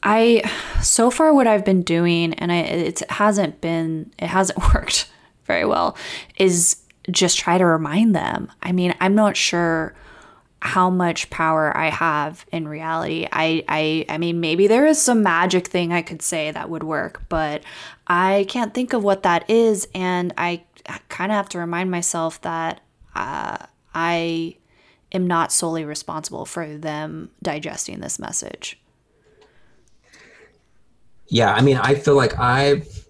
I 0.03 0.51
so 0.83 1.11
far 1.11 1.33
what 1.33 1.47
I've 1.47 1.65
been 1.65 1.83
doing, 1.83 2.35
and 2.35 2.51
I, 2.51 2.59
it 2.59 3.03
hasn't 3.11 3.61
been 3.61 4.13
it 4.19 4.29
hasn't 4.29 4.59
worked 4.75 5.11
very 5.45 5.65
well, 5.65 5.97
is 6.39 6.77
just 7.11 7.39
try 7.39 7.59
to 7.59 7.67
remind 7.67 8.15
them. 8.15 8.51
I 8.63 8.73
mean, 8.73 8.95
I'm 9.01 9.15
not 9.15 9.37
sure 9.37 9.95
how 10.65 10.89
much 10.89 11.29
power 11.29 11.77
I 11.77 11.91
have 11.91 12.47
in 12.53 12.69
reality. 12.69 13.27
I, 13.33 13.65
I 13.67 14.05
I 14.09 14.19
mean 14.19 14.39
maybe 14.39 14.69
there 14.69 14.87
is 14.87 15.03
some 15.03 15.21
magic 15.21 15.67
thing 15.67 15.93
I 15.93 16.03
could 16.03 16.23
say 16.23 16.53
that 16.53 16.71
would 16.71 16.85
work, 16.85 17.21
but 17.29 17.65
I 18.07 18.47
can't 18.49 18.73
think 18.73 18.93
of 18.93 19.03
what 19.03 19.25
that 19.25 19.51
is 19.51 19.89
and 19.93 20.33
I 20.39 20.63
kind 21.09 21.33
of 21.33 21.37
have 21.37 21.49
to 21.49 21.59
remind 21.59 21.91
myself 21.91 22.41
that 22.43 22.81
uh, 23.17 23.59
I 23.93 24.55
am 25.11 25.27
not 25.27 25.51
solely 25.51 25.85
responsible 25.85 26.45
for 26.45 26.77
them 26.77 27.31
digesting 27.43 27.99
this 27.99 28.21
message. 28.21 28.81
Yeah, 31.27 31.53
I 31.53 31.61
mean 31.61 31.79
I 31.79 31.97
feel 31.97 32.15
like 32.15 32.39
I've 32.39 33.05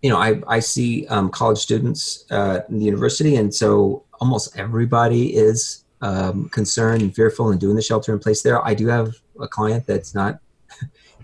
you 0.00 0.08
know 0.08 0.16
I 0.16 0.40
I 0.48 0.60
see 0.60 1.06
um, 1.08 1.28
college 1.28 1.58
students 1.58 2.24
uh, 2.30 2.60
in 2.70 2.78
the 2.78 2.86
university 2.86 3.36
and 3.36 3.54
so 3.54 4.04
almost 4.20 4.56
everybody 4.56 5.36
is 5.36 5.83
um, 6.08 6.48
concerned 6.50 7.00
and 7.02 7.14
fearful 7.14 7.50
and 7.50 7.58
doing 7.60 7.76
the 7.76 7.82
shelter 7.82 8.12
in 8.12 8.18
place 8.18 8.42
there. 8.42 8.58
I 8.64 8.74
do 8.74 8.86
have 8.88 9.14
a 9.40 9.48
client 9.48 9.86
that's 9.86 10.14
not. 10.14 10.38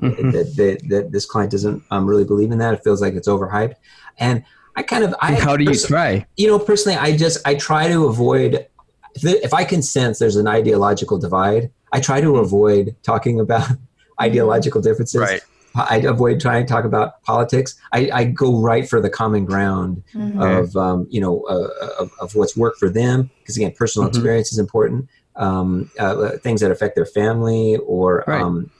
Mhm. 0.01 0.33
that, 0.33 0.57
that, 0.57 0.88
that 0.88 1.12
this 1.12 1.27
client 1.27 1.51
doesn't 1.53 1.83
um, 1.90 2.07
really 2.07 2.25
believe 2.25 2.51
in 2.53 2.59
that. 2.59 2.73
It 2.73 2.81
feels 2.83 3.03
like 3.03 3.12
it's 3.12 3.29
overhyped, 3.29 3.75
and 4.19 4.43
I 4.75 4.83
kind 4.83 5.05
of 5.05 5.14
I 5.21 5.35
how 5.35 5.59
do 5.59 5.64
you 5.64 5.71
pers- 5.71 5.87
try? 5.88 6.25
you 6.38 6.47
know 6.49 6.59
personally 6.59 6.97
I 6.97 7.14
just 7.14 7.47
I 7.47 7.55
try 7.55 7.87
to 7.88 8.07
avoid 8.07 8.66
if, 9.14 9.21
the- 9.21 9.45
if 9.45 9.53
I 9.53 9.64
can 9.64 9.83
sense 9.83 10.19
there's 10.19 10.37
an 10.37 10.49
ideological 10.49 11.19
divide. 11.19 11.71
I 11.93 12.01
try 12.01 12.23
to 12.23 12.38
avoid 12.38 12.97
talking 13.03 13.40
about 13.40 13.69
ideological 14.21 14.81
differences. 14.81 15.21
Right. 15.21 15.43
I 15.88 15.97
avoid 15.97 16.40
trying 16.40 16.66
to 16.66 16.73
talk 16.73 16.85
about 16.85 17.23
politics. 17.23 17.75
I, 17.93 18.11
I 18.12 18.25
go 18.25 18.61
right 18.61 18.88
for 18.88 19.01
the 19.01 19.11
common 19.11 19.45
ground 19.45 20.03
Mhm. 20.14 20.40
Of 20.40 20.77
um, 20.77 21.07
you 21.11 21.21
know 21.21 21.43
uh, 21.45 21.69
of, 22.03 22.11
of 22.21 22.35
what's 22.35 22.57
worked 22.57 22.79
for 22.79 22.88
them 22.88 23.31
because 23.38 23.57
again 23.57 23.73
personal 23.77 24.09
Mhm. 24.09 24.12
experience 24.12 24.53
is 24.53 24.59
important 24.59 25.09
um, 25.37 25.90
uh, 25.99 26.31
things 26.43 26.61
that 26.61 26.71
affect 26.71 26.95
their 26.97 27.07
family 27.07 27.77
or 27.87 28.25
Right. 28.27 28.43
um, 28.43 28.71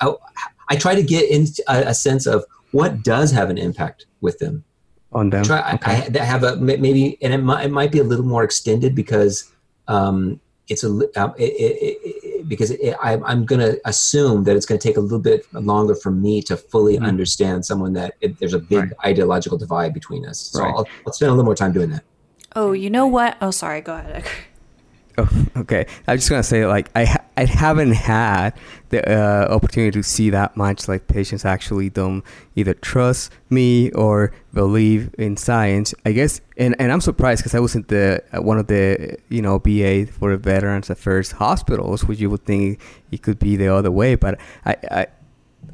I, 0.00 0.14
I 0.68 0.76
try 0.76 0.94
to 0.94 1.02
get 1.02 1.28
into 1.30 1.62
a, 1.68 1.88
a 1.90 1.94
sense 1.94 2.26
of 2.26 2.44
what 2.70 3.02
does 3.02 3.32
have 3.32 3.50
an 3.50 3.58
impact 3.58 4.06
with 4.20 4.38
them 4.38 4.64
on 5.12 5.30
them. 5.30 5.44
try 5.44 5.58
I- 5.60 5.74
Okay. 5.74 5.96
I, 6.06 6.08
that 6.10 6.24
have 6.24 6.42
a 6.44 6.56
maybe 6.56 7.18
and 7.20 7.34
it 7.34 7.38
might, 7.42 7.64
it 7.66 7.70
might 7.70 7.90
be 7.92 7.98
a 7.98 8.04
little 8.04 8.24
more 8.24 8.44
extended 8.44 8.94
because 8.94 9.50
um, 9.88 10.40
it's 10.70 10.84
a 10.84 10.88
li- 10.88 11.12
um, 11.16 11.34
it, 11.36 11.50
it, 11.52 11.76
it, 11.82 11.98
it- 12.24 12.48
because 12.48 12.70
it, 12.70 12.96
I, 13.02 13.18
I'm 13.30 13.44
going 13.44 13.60
to 13.60 13.78
assume 13.84 14.44
that 14.44 14.56
it's 14.56 14.64
going 14.66 14.78
to 14.80 14.88
take 14.88 14.96
a 14.96 15.00
little 15.00 15.18
bit 15.18 15.46
longer 15.52 15.94
for 15.94 16.10
me 16.10 16.40
to 16.42 16.56
fully 16.56 16.96
Mhm. 16.96 17.06
understand 17.06 17.64
someone 17.66 17.92
that 17.92 18.14
it, 18.22 18.38
there's 18.38 18.54
a 18.54 18.58
big 18.58 18.78
Right. 18.78 18.92
ideological 19.04 19.58
divide 19.58 19.92
between 19.92 20.24
us. 20.26 20.38
So 20.52 20.62
Right. 20.62 20.74
I'll, 20.74 20.86
I'll 21.06 21.12
spend 21.12 21.28
a 21.28 21.32
little 21.32 21.44
more 21.44 21.54
time 21.54 21.72
doing 21.72 21.90
that. 21.90 22.02
Oh, 22.56 22.72
you 22.72 22.88
know 22.90 23.06
what? 23.06 23.36
Oh, 23.42 23.50
sorry. 23.50 23.80
Go 23.82 23.94
ahead. 23.94 24.24
Oh, 25.20 25.28
okay. 25.56 25.86
I'm 26.06 26.16
just 26.16 26.30
gonna 26.30 26.42
say, 26.42 26.66
like, 26.66 26.90
I 26.94 27.18
I 27.36 27.44
haven't 27.44 27.92
had 27.92 28.54
the 28.88 29.00
uh, 29.08 29.54
opportunity 29.54 29.92
to 29.92 30.02
see 30.02 30.30
that 30.30 30.56
much. 30.56 30.88
Like, 30.88 31.08
patients 31.08 31.44
actually 31.44 31.90
don't 31.90 32.24
either 32.56 32.74
trust 32.74 33.32
me 33.48 33.90
or 33.92 34.32
believe 34.54 35.14
in 35.18 35.36
science. 35.36 35.94
I 36.04 36.12
guess, 36.12 36.40
and, 36.56 36.74
and 36.78 36.92
I'm 36.92 37.00
surprised 37.00 37.42
because 37.42 37.54
I 37.54 37.60
was 37.60 37.74
in 37.74 37.84
the 37.88 38.22
uh, 38.32 38.42
one 38.42 38.58
of 38.58 38.66
the 38.66 39.18
you 39.28 39.42
know 39.42 39.58
VA 39.58 40.06
for 40.06 40.32
the 40.32 40.38
Veterans 40.38 40.90
Affairs 40.90 41.32
hospitals, 41.32 42.04
which 42.04 42.20
you 42.20 42.30
would 42.30 42.44
think 42.44 42.80
it 43.10 43.22
could 43.22 43.38
be 43.38 43.56
the 43.56 43.68
other 43.68 43.90
way. 43.90 44.14
But 44.14 44.40
I, 44.64 44.76
I 44.90 45.06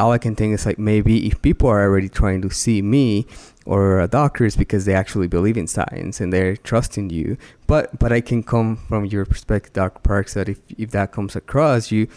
all 0.00 0.12
I 0.12 0.18
can 0.18 0.34
think 0.34 0.54
is 0.54 0.66
like 0.66 0.78
maybe 0.78 1.26
if 1.26 1.40
people 1.42 1.68
are 1.68 1.82
already 1.82 2.08
trying 2.08 2.42
to 2.42 2.50
see 2.50 2.82
me 2.82 3.26
or 3.66 4.06
doctors 4.06 4.56
because 4.56 4.84
they 4.84 4.94
actually 4.94 5.26
believe 5.26 5.56
in 5.56 5.66
science 5.66 6.20
and 6.20 6.32
they're 6.32 6.56
trusting 6.56 7.10
you. 7.10 7.36
But 7.66 7.98
but 7.98 8.12
I 8.12 8.20
can 8.20 8.42
come 8.42 8.76
from 8.76 9.04
your 9.04 9.26
perspective, 9.26 9.72
Dr. 9.72 10.00
Parks, 10.00 10.34
that 10.34 10.48
if, 10.48 10.60
if 10.78 10.90
that 10.92 11.12
comes 11.12 11.36
across 11.36 11.90
you, 11.90 12.08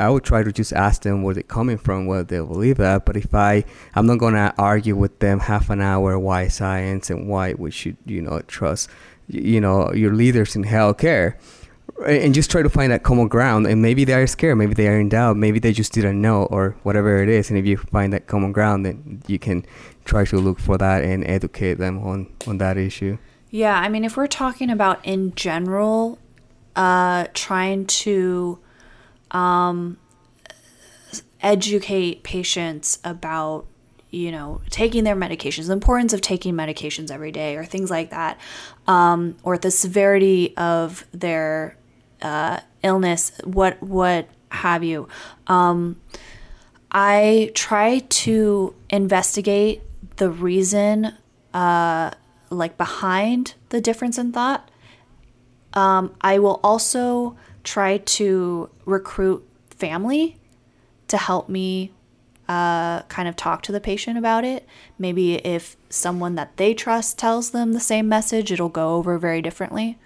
I 0.00 0.10
would 0.10 0.24
try 0.24 0.42
to 0.42 0.50
just 0.50 0.72
ask 0.72 1.02
them 1.02 1.22
where 1.22 1.34
they're 1.34 1.42
coming 1.44 1.78
from, 1.78 2.06
whether 2.06 2.24
they 2.24 2.38
believe 2.38 2.78
that. 2.78 3.04
But 3.04 3.16
if 3.16 3.32
I, 3.34 3.64
I'm 3.94 4.06
not 4.06 4.18
gonna 4.18 4.52
argue 4.58 4.96
with 4.96 5.18
them 5.20 5.40
half 5.40 5.70
an 5.70 5.80
hour 5.80 6.18
why 6.18 6.48
science 6.48 7.10
and 7.10 7.28
why 7.28 7.54
we 7.54 7.70
should, 7.70 7.96
you 8.06 8.22
know, 8.22 8.40
trust, 8.48 8.88
you 9.28 9.60
know, 9.60 9.92
your 9.92 10.14
leaders 10.14 10.56
in 10.56 10.64
healthcare 10.64 11.34
and 12.06 12.34
just 12.34 12.50
try 12.50 12.62
to 12.62 12.68
find 12.68 12.92
that 12.92 13.02
common 13.02 13.28
ground. 13.28 13.66
And 13.66 13.82
maybe 13.82 14.04
they 14.04 14.14
are 14.14 14.26
scared 14.26 14.58
maybe 14.58 14.74
they 14.74 14.88
are 14.88 14.98
in 14.98 15.08
doubt 15.08 15.36
maybe 15.36 15.58
they 15.58 15.72
just 15.72 15.92
didn't 15.92 16.20
know 16.20 16.44
or 16.44 16.76
whatever 16.82 17.22
it 17.22 17.28
is. 17.28 17.50
And 17.50 17.58
if 17.58 17.66
you 17.66 17.76
find 17.76 18.12
that 18.12 18.26
common 18.26 18.52
ground 18.52 18.86
then 18.86 19.22
you 19.26 19.38
can 19.38 19.64
try 20.04 20.24
to 20.24 20.36
look 20.38 20.58
for 20.58 20.78
that 20.78 21.02
and 21.02 21.26
educate 21.26 21.74
them 21.74 21.98
on 22.06 22.32
on 22.46 22.58
that 22.58 22.76
issue. 22.76 23.18
Yeah, 23.54 23.78
I 23.78 23.88
mean, 23.88 24.04
if 24.04 24.16
we're 24.16 24.26
talking 24.26 24.68
about 24.68 24.98
in 25.04 25.32
general, 25.36 26.18
uh, 26.74 27.28
trying 27.34 27.86
to 27.86 28.58
um, 29.30 29.96
educate 31.40 32.24
patients 32.24 32.98
about, 33.04 33.66
you 34.10 34.32
know, 34.32 34.60
taking 34.70 35.04
their 35.04 35.14
medications, 35.14 35.68
the 35.68 35.72
importance 35.72 36.12
of 36.12 36.20
taking 36.20 36.54
medications 36.54 37.12
every 37.12 37.30
day, 37.30 37.54
or 37.54 37.64
things 37.64 37.92
like 37.92 38.10
that, 38.10 38.40
um, 38.88 39.36
or 39.44 39.56
the 39.56 39.70
severity 39.70 40.56
of 40.56 41.06
their 41.12 41.76
uh, 42.24 42.60
illness, 42.82 43.32
what 43.44 43.80
what 43.82 44.28
have 44.50 44.82
you. 44.82 45.06
Um, 45.46 46.00
I 46.90 47.50
try 47.54 47.98
to 47.98 48.74
investigate 48.88 49.82
the 50.16 50.30
reason 50.30 51.12
uh, 51.52 52.10
like 52.50 52.76
behind 52.76 53.54
the 53.68 53.80
difference 53.80 54.16
in 54.16 54.32
thought. 54.32 54.70
Um, 55.74 56.14
I 56.20 56.38
will 56.38 56.60
also 56.62 57.36
try 57.64 57.98
to 57.98 58.70
recruit 58.84 59.46
family 59.70 60.36
to 61.08 61.16
help 61.16 61.48
me 61.48 61.92
uh, 62.48 63.02
kind 63.02 63.28
of 63.28 63.36
talk 63.36 63.62
to 63.62 63.72
the 63.72 63.80
patient 63.80 64.16
about 64.16 64.44
it. 64.44 64.66
Maybe 64.98 65.34
if 65.36 65.76
someone 65.88 66.36
that 66.36 66.56
they 66.56 66.74
trust 66.74 67.18
tells 67.18 67.50
them 67.50 67.72
the 67.72 67.80
same 67.80 68.08
message, 68.08 68.52
it'll 68.52 68.68
go 68.68 68.94
over 68.94 69.18
very 69.18 69.42
differently. 69.42 69.98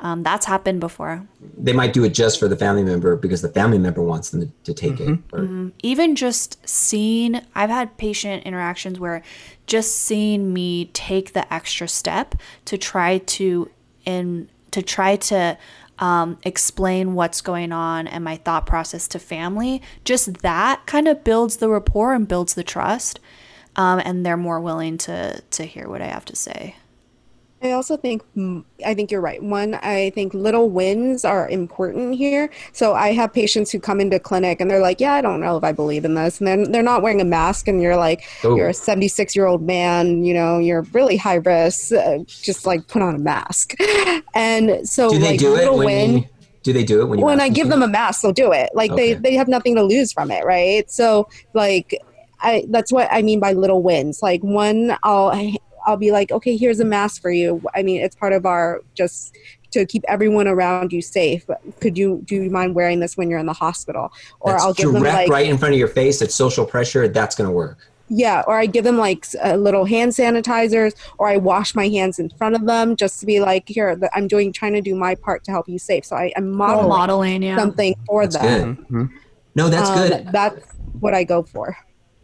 Um, 0.00 0.22
that's 0.22 0.46
happened 0.46 0.78
before. 0.78 1.26
They 1.56 1.72
might 1.72 1.92
do 1.92 2.04
it 2.04 2.14
just 2.14 2.38
for 2.38 2.46
the 2.46 2.56
family 2.56 2.84
member 2.84 3.16
because 3.16 3.42
the 3.42 3.48
family 3.48 3.78
member 3.78 4.00
wants 4.00 4.30
them 4.30 4.42
to, 4.42 4.52
to 4.64 4.74
take 4.74 5.00
it. 5.00 5.18
Or, 5.32 5.40
even 5.82 6.14
just 6.16 6.66
seeing 6.68 7.40
i've 7.54 7.70
had 7.70 7.96
patient 7.98 8.44
interactions 8.44 8.98
where 8.98 9.22
just 9.66 9.96
seeing 9.96 10.52
me 10.52 10.86
take 10.86 11.32
the 11.32 11.52
extra 11.52 11.88
step 11.88 12.34
to 12.64 12.78
try 12.78 13.18
to 13.18 13.70
in 14.04 14.48
to 14.70 14.82
try 14.82 15.16
to 15.16 15.56
um, 15.98 16.38
explain 16.44 17.14
what's 17.14 17.40
going 17.40 17.72
on 17.72 18.06
and 18.06 18.22
my 18.22 18.36
thought 18.36 18.66
process 18.66 19.08
to 19.08 19.18
family 19.18 19.82
just 20.04 20.42
that 20.42 20.86
kind 20.86 21.08
of 21.08 21.24
builds 21.24 21.56
the 21.56 21.68
rapport 21.68 22.14
and 22.14 22.28
builds 22.28 22.54
the 22.54 22.64
trust 22.64 23.18
um, 23.76 24.00
and 24.04 24.24
they're 24.24 24.36
more 24.36 24.60
willing 24.60 24.96
to 24.98 25.42
to 25.50 25.64
hear 25.64 25.88
what 25.88 26.02
i 26.02 26.06
have 26.06 26.24
to 26.24 26.36
say 26.36 26.76
I 27.60 27.72
also 27.72 27.96
think 27.96 28.22
I 28.86 28.94
think 28.94 29.10
you're 29.10 29.20
right. 29.20 29.42
One, 29.42 29.74
I 29.74 30.10
think 30.10 30.32
little 30.32 30.70
wins 30.70 31.24
are 31.24 31.48
important 31.48 32.14
here. 32.14 32.50
So 32.72 32.94
I 32.94 33.12
have 33.12 33.32
patients 33.32 33.72
who 33.72 33.80
come 33.80 34.00
into 34.00 34.20
clinic 34.20 34.60
and 34.60 34.70
they're 34.70 34.80
like, 34.80 35.00
"Yeah, 35.00 35.14
I 35.14 35.20
don't 35.20 35.40
know 35.40 35.56
if 35.56 35.64
I 35.64 35.72
believe 35.72 36.04
in 36.04 36.14
this," 36.14 36.38
and 36.38 36.46
then 36.46 36.70
they're 36.70 36.82
not 36.84 37.02
wearing 37.02 37.20
a 37.20 37.24
mask, 37.24 37.66
and 37.66 37.82
you're 37.82 37.96
like, 37.96 38.22
Oh. 38.44 38.54
"You're 38.54 38.68
a 38.68 38.74
76 38.74 39.34
year 39.34 39.46
old 39.46 39.62
man. 39.62 40.24
You 40.24 40.34
know, 40.34 40.58
you're 40.58 40.82
really 40.92 41.16
high 41.16 41.36
risk. 41.36 41.92
Uh, 41.92 42.18
just 42.26 42.64
like 42.64 42.86
put 42.86 43.02
on 43.02 43.14
a 43.14 43.18
mask." 43.18 43.74
And 44.34 44.88
so, 44.88 45.10
do 45.10 45.18
they 45.18 45.30
like 45.30 45.40
do 45.40 45.54
it 45.54 45.58
little 45.58 45.78
when 45.78 45.86
win. 45.86 46.18
you, 46.18 46.24
do 46.62 46.72
they 46.72 46.84
do 46.84 47.00
it 47.00 47.06
when 47.06 47.18
you 47.18 47.24
when 47.24 47.40
I 47.40 47.48
give 47.48 47.68
them 47.68 47.82
a 47.82 47.88
mask, 47.88 48.22
they'll 48.22 48.32
do 48.32 48.52
it. 48.52 48.70
Like 48.72 48.92
Okay. 48.92 49.14
they 49.14 49.20
they 49.20 49.34
have 49.34 49.48
nothing 49.48 49.74
to 49.76 49.82
lose 49.82 50.12
from 50.12 50.30
it, 50.30 50.44
right? 50.44 50.88
So 50.90 51.28
like 51.54 51.98
I 52.40 52.64
that's 52.68 52.92
what 52.92 53.08
I 53.10 53.22
mean 53.22 53.40
by 53.40 53.52
little 53.52 53.82
wins. 53.82 54.22
Like 54.22 54.42
one, 54.42 54.96
I'll 55.02 55.30
I'll 55.86 55.96
be 55.96 56.10
like, 56.10 56.30
okay, 56.32 56.56
here's 56.56 56.80
a 56.80 56.84
mask 56.84 57.20
for 57.22 57.30
you. 57.30 57.62
I 57.74 57.82
mean, 57.82 58.00
it's 58.00 58.16
part 58.16 58.32
of 58.32 58.46
our 58.46 58.80
just 58.94 59.36
to 59.72 59.84
keep 59.84 60.02
everyone 60.08 60.48
around 60.48 60.92
you 60.92 61.02
safe. 61.02 61.44
Could 61.80 61.98
you 61.98 62.22
do 62.24 62.42
you 62.44 62.50
mind 62.50 62.74
wearing 62.74 63.00
this 63.00 63.16
when 63.16 63.28
you're 63.28 63.38
in 63.38 63.46
the 63.46 63.52
hospital? 63.52 64.10
Or 64.40 64.52
That's 64.52 64.64
I'll 64.64 64.72
give 64.74 64.90
direct 64.90 65.04
them 65.04 65.14
like 65.14 65.28
right 65.28 65.46
in 65.46 65.58
front 65.58 65.74
of 65.74 65.78
your 65.78 65.88
face. 65.88 66.22
It's 66.22 66.34
social 66.34 66.64
pressure. 66.64 67.06
That's 67.08 67.34
going 67.36 67.48
to 67.48 67.52
work. 67.52 67.78
yeah, 68.08 68.42
or 68.46 68.58
I 68.58 68.64
give 68.64 68.84
them 68.84 68.96
like 68.96 69.26
s- 69.26 69.36
uh, 69.44 69.56
little 69.56 69.84
hand 69.84 70.12
sanitizers, 70.12 70.94
or 71.18 71.28
I 71.28 71.36
wash 71.36 71.74
my 71.74 71.88
hands 71.88 72.18
in 72.18 72.30
front 72.30 72.54
of 72.56 72.64
them 72.66 72.96
just 72.96 73.20
to 73.20 73.26
be 73.26 73.40
like, 73.40 73.64
here, 73.68 74.00
I'm 74.14 74.26
doing 74.28 74.50
trying 74.52 74.72
to 74.72 74.80
do 74.80 74.94
my 74.94 75.14
part 75.14 75.44
to 75.44 75.50
help 75.50 75.68
you 75.68 75.78
safe. 75.78 76.06
So 76.06 76.16
I, 76.16 76.32
I'm 76.36 76.50
modeling 76.50 76.88
modeling 76.88 77.42
yeah 77.42 77.58
something 77.58 77.94
for 78.06 78.26
That's 78.26 78.38
them. 78.42 78.74
good. 78.74 78.88
Mhm. 78.88 79.10
No, 79.54 79.68
that's 79.68 79.90
Um, 79.90 79.96
good. 80.08 80.28
That's 80.32 80.64
what 81.00 81.12
I 81.12 81.24
go 81.24 81.42
for. 81.42 81.76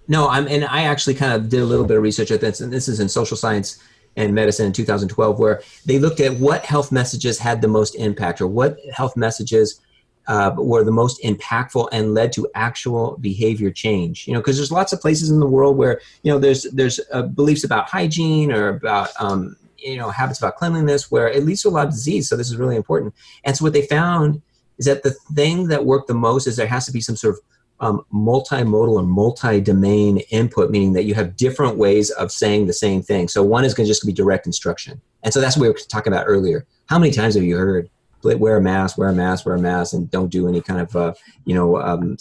No, 0.07 0.29
I'm, 0.29 0.47
and 0.49 0.65
I 0.65 0.83
actually 0.83 1.15
kind 1.15 1.33
of 1.33 1.49
did 1.49 1.61
a 1.61 1.65
little 1.65 1.87
bit 1.87 1.97
of 1.97 2.03
research 2.03 2.31
at 2.31 2.41
this, 2.41 2.61
and 2.61 2.73
this 2.73 2.89
is 2.89 3.01
in 3.01 3.09
social 3.09 3.37
science 3.37 3.83
and 4.17 4.35
medicine 4.35 4.67
in 4.67 4.73
2012, 4.73 5.39
where 5.39 5.63
they 5.87 5.99
looked 5.99 6.21
at 6.21 6.35
what 6.35 6.65
health 6.65 6.93
messages 6.93 7.39
had 7.39 7.63
the 7.63 7.69
most 7.69 7.95
impact, 7.95 8.41
or 8.41 8.47
what 8.47 8.79
health 8.93 9.17
messages 9.17 9.81
uh, 10.27 10.55
were 10.57 10.85
the 10.85 10.93
most 10.93 11.23
impactful 11.23 11.89
and 11.93 12.15
led 12.15 12.33
to 12.33 12.49
actual 12.55 13.17
behavior 13.21 13.71
change. 13.71 14.27
You 14.27 14.35
know, 14.35 14.41
because 14.41 14.57
there's 14.57 14.73
lots 14.73 14.93
of 14.93 15.01
places 15.01 15.31
in 15.31 15.41
the 15.41 15.47
world 15.47 15.77
where 15.77 16.01
you 16.23 16.33
know 16.33 16.39
there's 16.39 16.65
there's 16.65 17.01
uh, 17.13 17.23
beliefs 17.23 17.65
about 17.65 17.89
hygiene 17.89 18.53
or 18.53 18.69
about 18.69 19.11
um, 19.21 19.57
you 19.79 19.97
know 19.97 20.11
habits 20.11 20.39
about 20.39 20.57
cleanliness 20.57 21.11
where 21.11 21.29
it 21.29 21.45
leads 21.45 21.63
to 21.63 21.69
a 21.69 21.71
lot 21.71 21.87
of 21.87 21.93
disease. 21.93 22.29
So 22.29 22.37
this 22.37 22.51
is 22.51 22.57
really 22.57 22.77
important. 22.77 23.15
And 23.45 23.57
so 23.57 23.65
what 23.65 23.73
they 23.73 23.87
found 23.87 24.43
is 24.79 24.87
that 24.87 25.03
the 25.03 25.13
thing 25.35 25.69
that 25.69 25.85
worked 25.85 26.09
the 26.09 26.15
most 26.15 26.47
is 26.47 26.57
there 26.57 26.67
has 26.67 26.87
to 26.87 26.93
be 26.93 27.01
some 27.01 27.17
sort 27.17 27.35
of 27.35 27.41
um, 27.81 28.05
multimodal 28.13 28.95
or 28.95 29.03
multi-domain 29.03 30.19
input, 30.31 30.71
meaning 30.71 30.93
that 30.93 31.05
you 31.05 31.15
have 31.15 31.37
different 31.37 31.77
ways 31.77 32.11
of 32.11 32.31
saying 32.31 32.67
the 32.67 32.73
same 32.73 33.03
thing. 33.03 33.29
So 33.29 33.43
one 33.43 33.65
is 33.65 33.75
going 33.75 33.87
to 33.87 33.91
just 33.91 34.07
be 34.07 34.13
direct 34.13 34.47
instruction, 34.47 35.01
and 35.23 35.33
so 35.35 35.41
that's 35.41 35.57
what 35.57 35.63
we 35.63 35.69
were 35.69 35.79
talking 35.89 36.13
about 36.13 36.27
earlier. 36.27 36.67
How 36.87 36.99
many 36.99 37.13
times 37.13 37.35
have 37.35 37.45
you 37.45 37.57
heard 37.57 37.91
wear 38.25 38.57
a 38.57 38.61
mask, 38.61 38.97
wear 38.97 39.09
a 39.09 39.15
mask, 39.15 39.45
wear 39.45 39.55
a 39.55 39.61
mask, 39.61 39.93
and 39.93 40.11
don't 40.11 40.31
do 40.31 40.49
any 40.49 40.61
kind 40.61 40.81
of 40.81 40.97
uh, 40.97 41.15
you 41.45 41.55
know 41.55 41.81
um, 41.81 42.17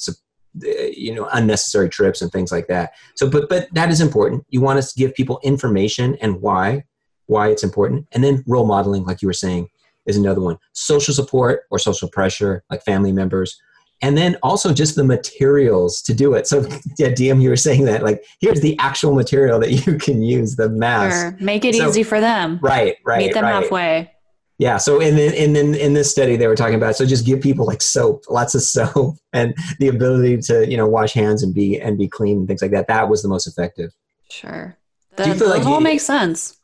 you 0.62 1.14
know 1.16 1.28
unnecessary 1.34 1.90
trips 1.90 2.22
and 2.22 2.32
things 2.32 2.52
like 2.52 2.68
that. 2.68 2.94
So, 3.16 3.30
but 3.30 3.50
but 3.50 3.74
that 3.74 3.90
is 3.90 4.02
important. 4.02 4.46
You 4.50 4.62
want 4.62 4.82
to 4.82 4.96
give 4.96 5.14
people 5.14 5.40
information 5.44 6.16
and 6.22 6.42
why 6.42 6.84
why 7.28 7.50
it's 7.50 7.64
important, 7.64 8.08
and 8.12 8.24
then 8.24 8.44
role 8.48 8.66
modeling, 8.66 9.04
like 9.06 9.22
you 9.22 9.28
were 9.28 9.34
saying. 9.34 9.70
is 10.06 10.18
another 10.18 10.42
one. 10.42 10.58
Social 10.74 11.14
support 11.14 11.62
or 11.72 11.80
social 11.80 12.10
pressure, 12.10 12.64
like 12.70 12.84
family 12.84 13.14
members. 13.14 13.62
And 14.04 14.18
then 14.18 14.38
also 14.44 14.74
just 14.74 14.96
the 14.96 15.04
materials 15.04 16.02
to 16.04 16.14
do 16.14 16.34
it. 16.34 16.46
So, 16.46 16.60
yeah, 17.00 17.10
DM, 17.10 17.42
you 17.42 17.50
were 17.50 17.56
saying 17.56 17.86
that, 17.86 18.04
like, 18.04 18.24
here's 18.42 18.60
the 18.62 18.78
actual 18.78 19.16
material 19.16 19.60
that 19.62 19.72
you 19.88 19.98
can 19.98 20.22
use, 20.22 20.58
the 20.58 20.70
mask. 20.70 21.16
Sure. 21.16 21.38
Make 21.44 21.66
it 21.66 21.76
So- 21.76 21.88
easy 21.88 22.04
for 22.04 22.20
them. 22.20 22.60
Right, 22.62 22.98
right. 23.06 23.20
Meet 23.20 23.34
them 23.34 23.46
right. 23.46 23.54
halfway. 23.64 24.12
Yeah. 24.60 24.78
So 24.78 25.00
in 25.02 25.16
the, 25.16 25.84
in 25.84 25.94
this 25.94 26.12
study 26.12 26.36
they 26.36 26.48
were 26.48 26.56
talking 26.56 26.76
about 26.76 26.96
so 26.96 27.06
just 27.06 27.26
give 27.26 27.42
people 27.42 27.66
like 27.66 27.82
soap, 27.82 28.26
lots 28.30 28.54
of 28.56 28.62
soap, 28.76 29.16
and 29.34 29.56
the 29.80 29.88
ability 29.88 30.38
to 30.44 30.70
you 30.70 30.78
know 30.78 30.88
wash 30.88 31.14
hands 31.14 31.42
and 31.44 31.54
be 31.54 31.82
and 31.82 31.98
be 31.98 32.08
clean 32.08 32.38
and 32.38 32.48
things 32.48 32.62
like 32.62 32.72
that. 32.72 32.88
That 32.88 33.10
was 33.10 33.24
the 33.24 33.28
most 33.28 33.48
effective. 33.48 33.92
Sure. 34.30 34.78
Do 35.18 35.28
you 35.28 35.34
feel 35.34 35.50
that 35.50 35.58
like 35.58 35.66
all 35.66 35.82
makes 35.82 36.06
sense. 36.06 36.58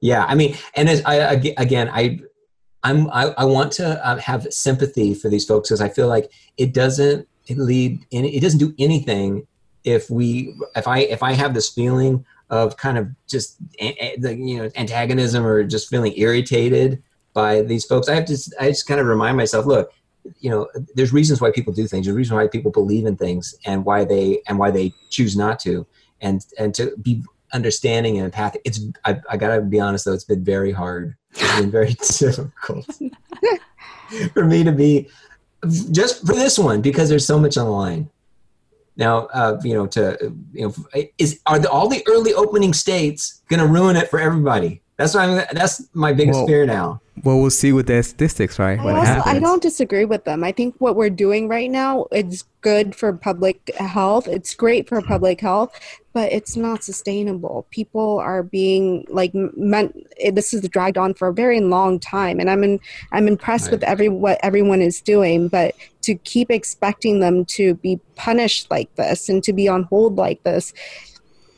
Yeah. 0.00 0.24
I 0.24 0.34
mean, 0.34 0.56
and 0.74 0.88
as 0.88 1.02
I 1.04 1.14
again 1.58 1.90
I. 1.92 2.20
I'm, 2.86 3.10
I, 3.10 3.34
I 3.36 3.44
want 3.44 3.72
to 3.72 4.06
uh, 4.06 4.16
have 4.18 4.46
sympathy 4.52 5.12
for 5.12 5.28
these 5.28 5.44
folks 5.44 5.68
because 5.68 5.80
I 5.80 5.88
feel 5.88 6.06
like 6.06 6.30
it 6.56 6.72
doesn't 6.72 7.26
lead 7.50 8.04
in, 8.12 8.24
it 8.24 8.40
doesn't 8.40 8.60
do 8.60 8.72
anything 8.78 9.46
if 9.84 10.08
we 10.08 10.54
if 10.76 10.86
I 10.86 10.98
if 11.00 11.22
I 11.22 11.32
have 11.32 11.52
this 11.52 11.68
feeling 11.68 12.24
of 12.50 12.76
kind 12.76 12.96
of 12.96 13.08
just 13.28 13.58
a- 13.80 13.96
a- 14.04 14.16
the 14.18 14.36
you 14.36 14.58
know 14.58 14.70
antagonism 14.76 15.44
or 15.44 15.64
just 15.64 15.88
feeling 15.88 16.12
irritated 16.16 17.02
by 17.34 17.62
these 17.62 17.84
folks, 17.84 18.08
I 18.08 18.14
have 18.14 18.24
to 18.26 18.38
I 18.60 18.68
just 18.68 18.86
kind 18.86 19.00
of 19.00 19.06
remind 19.06 19.36
myself, 19.36 19.66
look, 19.66 19.92
you 20.38 20.50
know, 20.50 20.68
there's 20.94 21.12
reasons 21.12 21.40
why 21.40 21.50
people 21.50 21.72
do 21.72 21.86
things, 21.88 22.06
there's 22.06 22.16
reasons 22.16 22.36
why 22.36 22.46
people 22.46 22.70
believe 22.70 23.06
in 23.06 23.16
things, 23.16 23.54
and 23.64 23.84
why 23.84 24.04
they 24.04 24.42
and 24.48 24.58
why 24.60 24.70
they 24.70 24.92
choose 25.10 25.36
not 25.36 25.58
to, 25.60 25.86
and 26.20 26.46
and 26.58 26.72
to 26.74 26.96
be 27.02 27.22
understanding 27.52 28.16
and 28.16 28.26
empathic. 28.26 28.62
It's 28.64 28.80
I, 29.04 29.20
I 29.30 29.36
gotta 29.36 29.60
be 29.60 29.80
honest 29.80 30.04
though, 30.04 30.12
it's 30.12 30.24
been 30.24 30.44
very 30.44 30.72
hard. 30.72 31.16
It's 31.34 31.60
been 31.60 31.70
very 31.70 31.94
difficult 32.18 32.86
for 34.34 34.44
me 34.44 34.64
to 34.64 34.72
be 34.72 35.08
just 35.90 36.26
for 36.26 36.34
this 36.34 36.58
one 36.58 36.80
because 36.80 37.08
there's 37.08 37.26
so 37.26 37.38
much 37.38 37.56
on 37.56 37.66
the 37.66 37.70
line. 37.70 38.10
Now, 38.96 39.26
uh, 39.34 39.60
you 39.62 39.74
know, 39.74 39.86
to 39.88 40.34
you 40.52 40.66
know, 40.68 41.04
is 41.18 41.40
are 41.46 41.58
the, 41.58 41.70
all 41.70 41.88
the 41.88 42.02
early 42.08 42.32
opening 42.32 42.72
states 42.72 43.42
going 43.48 43.60
to 43.60 43.66
ruin 43.66 43.96
it 43.96 44.08
for 44.08 44.18
everybody? 44.18 44.80
That's 44.96 45.14
what 45.14 45.28
I'm. 45.28 45.46
That's 45.52 45.86
my 45.92 46.14
biggest 46.14 46.38
Well, 46.38 46.46
fear 46.46 46.64
now. 46.64 47.02
Well, 47.22 47.38
we'll 47.38 47.50
see 47.50 47.72
with 47.72 47.86
the 47.86 48.02
statistics, 48.02 48.58
right? 48.58 48.78
I, 48.78 48.84
What 48.84 48.94
also, 48.94 49.12
happens? 49.12 49.36
I 49.36 49.38
don't 49.40 49.60
disagree 49.62 50.06
with 50.06 50.24
them. 50.24 50.42
I 50.42 50.52
think 50.52 50.74
what 50.78 50.96
we're 50.96 51.10
doing 51.10 51.48
right 51.48 51.70
now 51.70 52.06
is 52.12 52.44
good 52.62 52.94
for 52.94 53.12
public 53.12 53.74
health. 53.76 54.26
It's 54.26 54.54
great 54.54 54.88
for 54.88 55.02
public 55.02 55.40
health, 55.40 55.78
but 56.14 56.32
it's 56.32 56.56
not 56.56 56.82
sustainable. 56.82 57.66
People 57.70 58.18
are 58.20 58.42
being 58.42 59.04
like 59.10 59.34
meant. 59.34 59.94
This 60.32 60.54
is 60.54 60.66
dragged 60.68 60.96
on 60.96 61.12
for 61.12 61.28
a 61.28 61.34
very 61.34 61.60
long 61.60 62.00
time, 62.00 62.40
and 62.40 62.48
I'm 62.48 62.64
in, 62.64 62.80
I'm 63.12 63.28
impressed 63.28 63.70
with 63.70 63.82
every 63.82 64.08
what 64.08 64.38
everyone 64.42 64.80
is 64.80 65.02
doing. 65.02 65.48
But 65.48 65.74
to 66.02 66.14
keep 66.14 66.50
expecting 66.50 67.20
them 67.20 67.44
to 67.46 67.74
be 67.74 68.00
punished 68.14 68.70
like 68.70 68.94
this 68.94 69.28
and 69.28 69.44
to 69.44 69.52
be 69.52 69.68
on 69.68 69.82
hold 69.84 70.16
like 70.16 70.42
this 70.44 70.72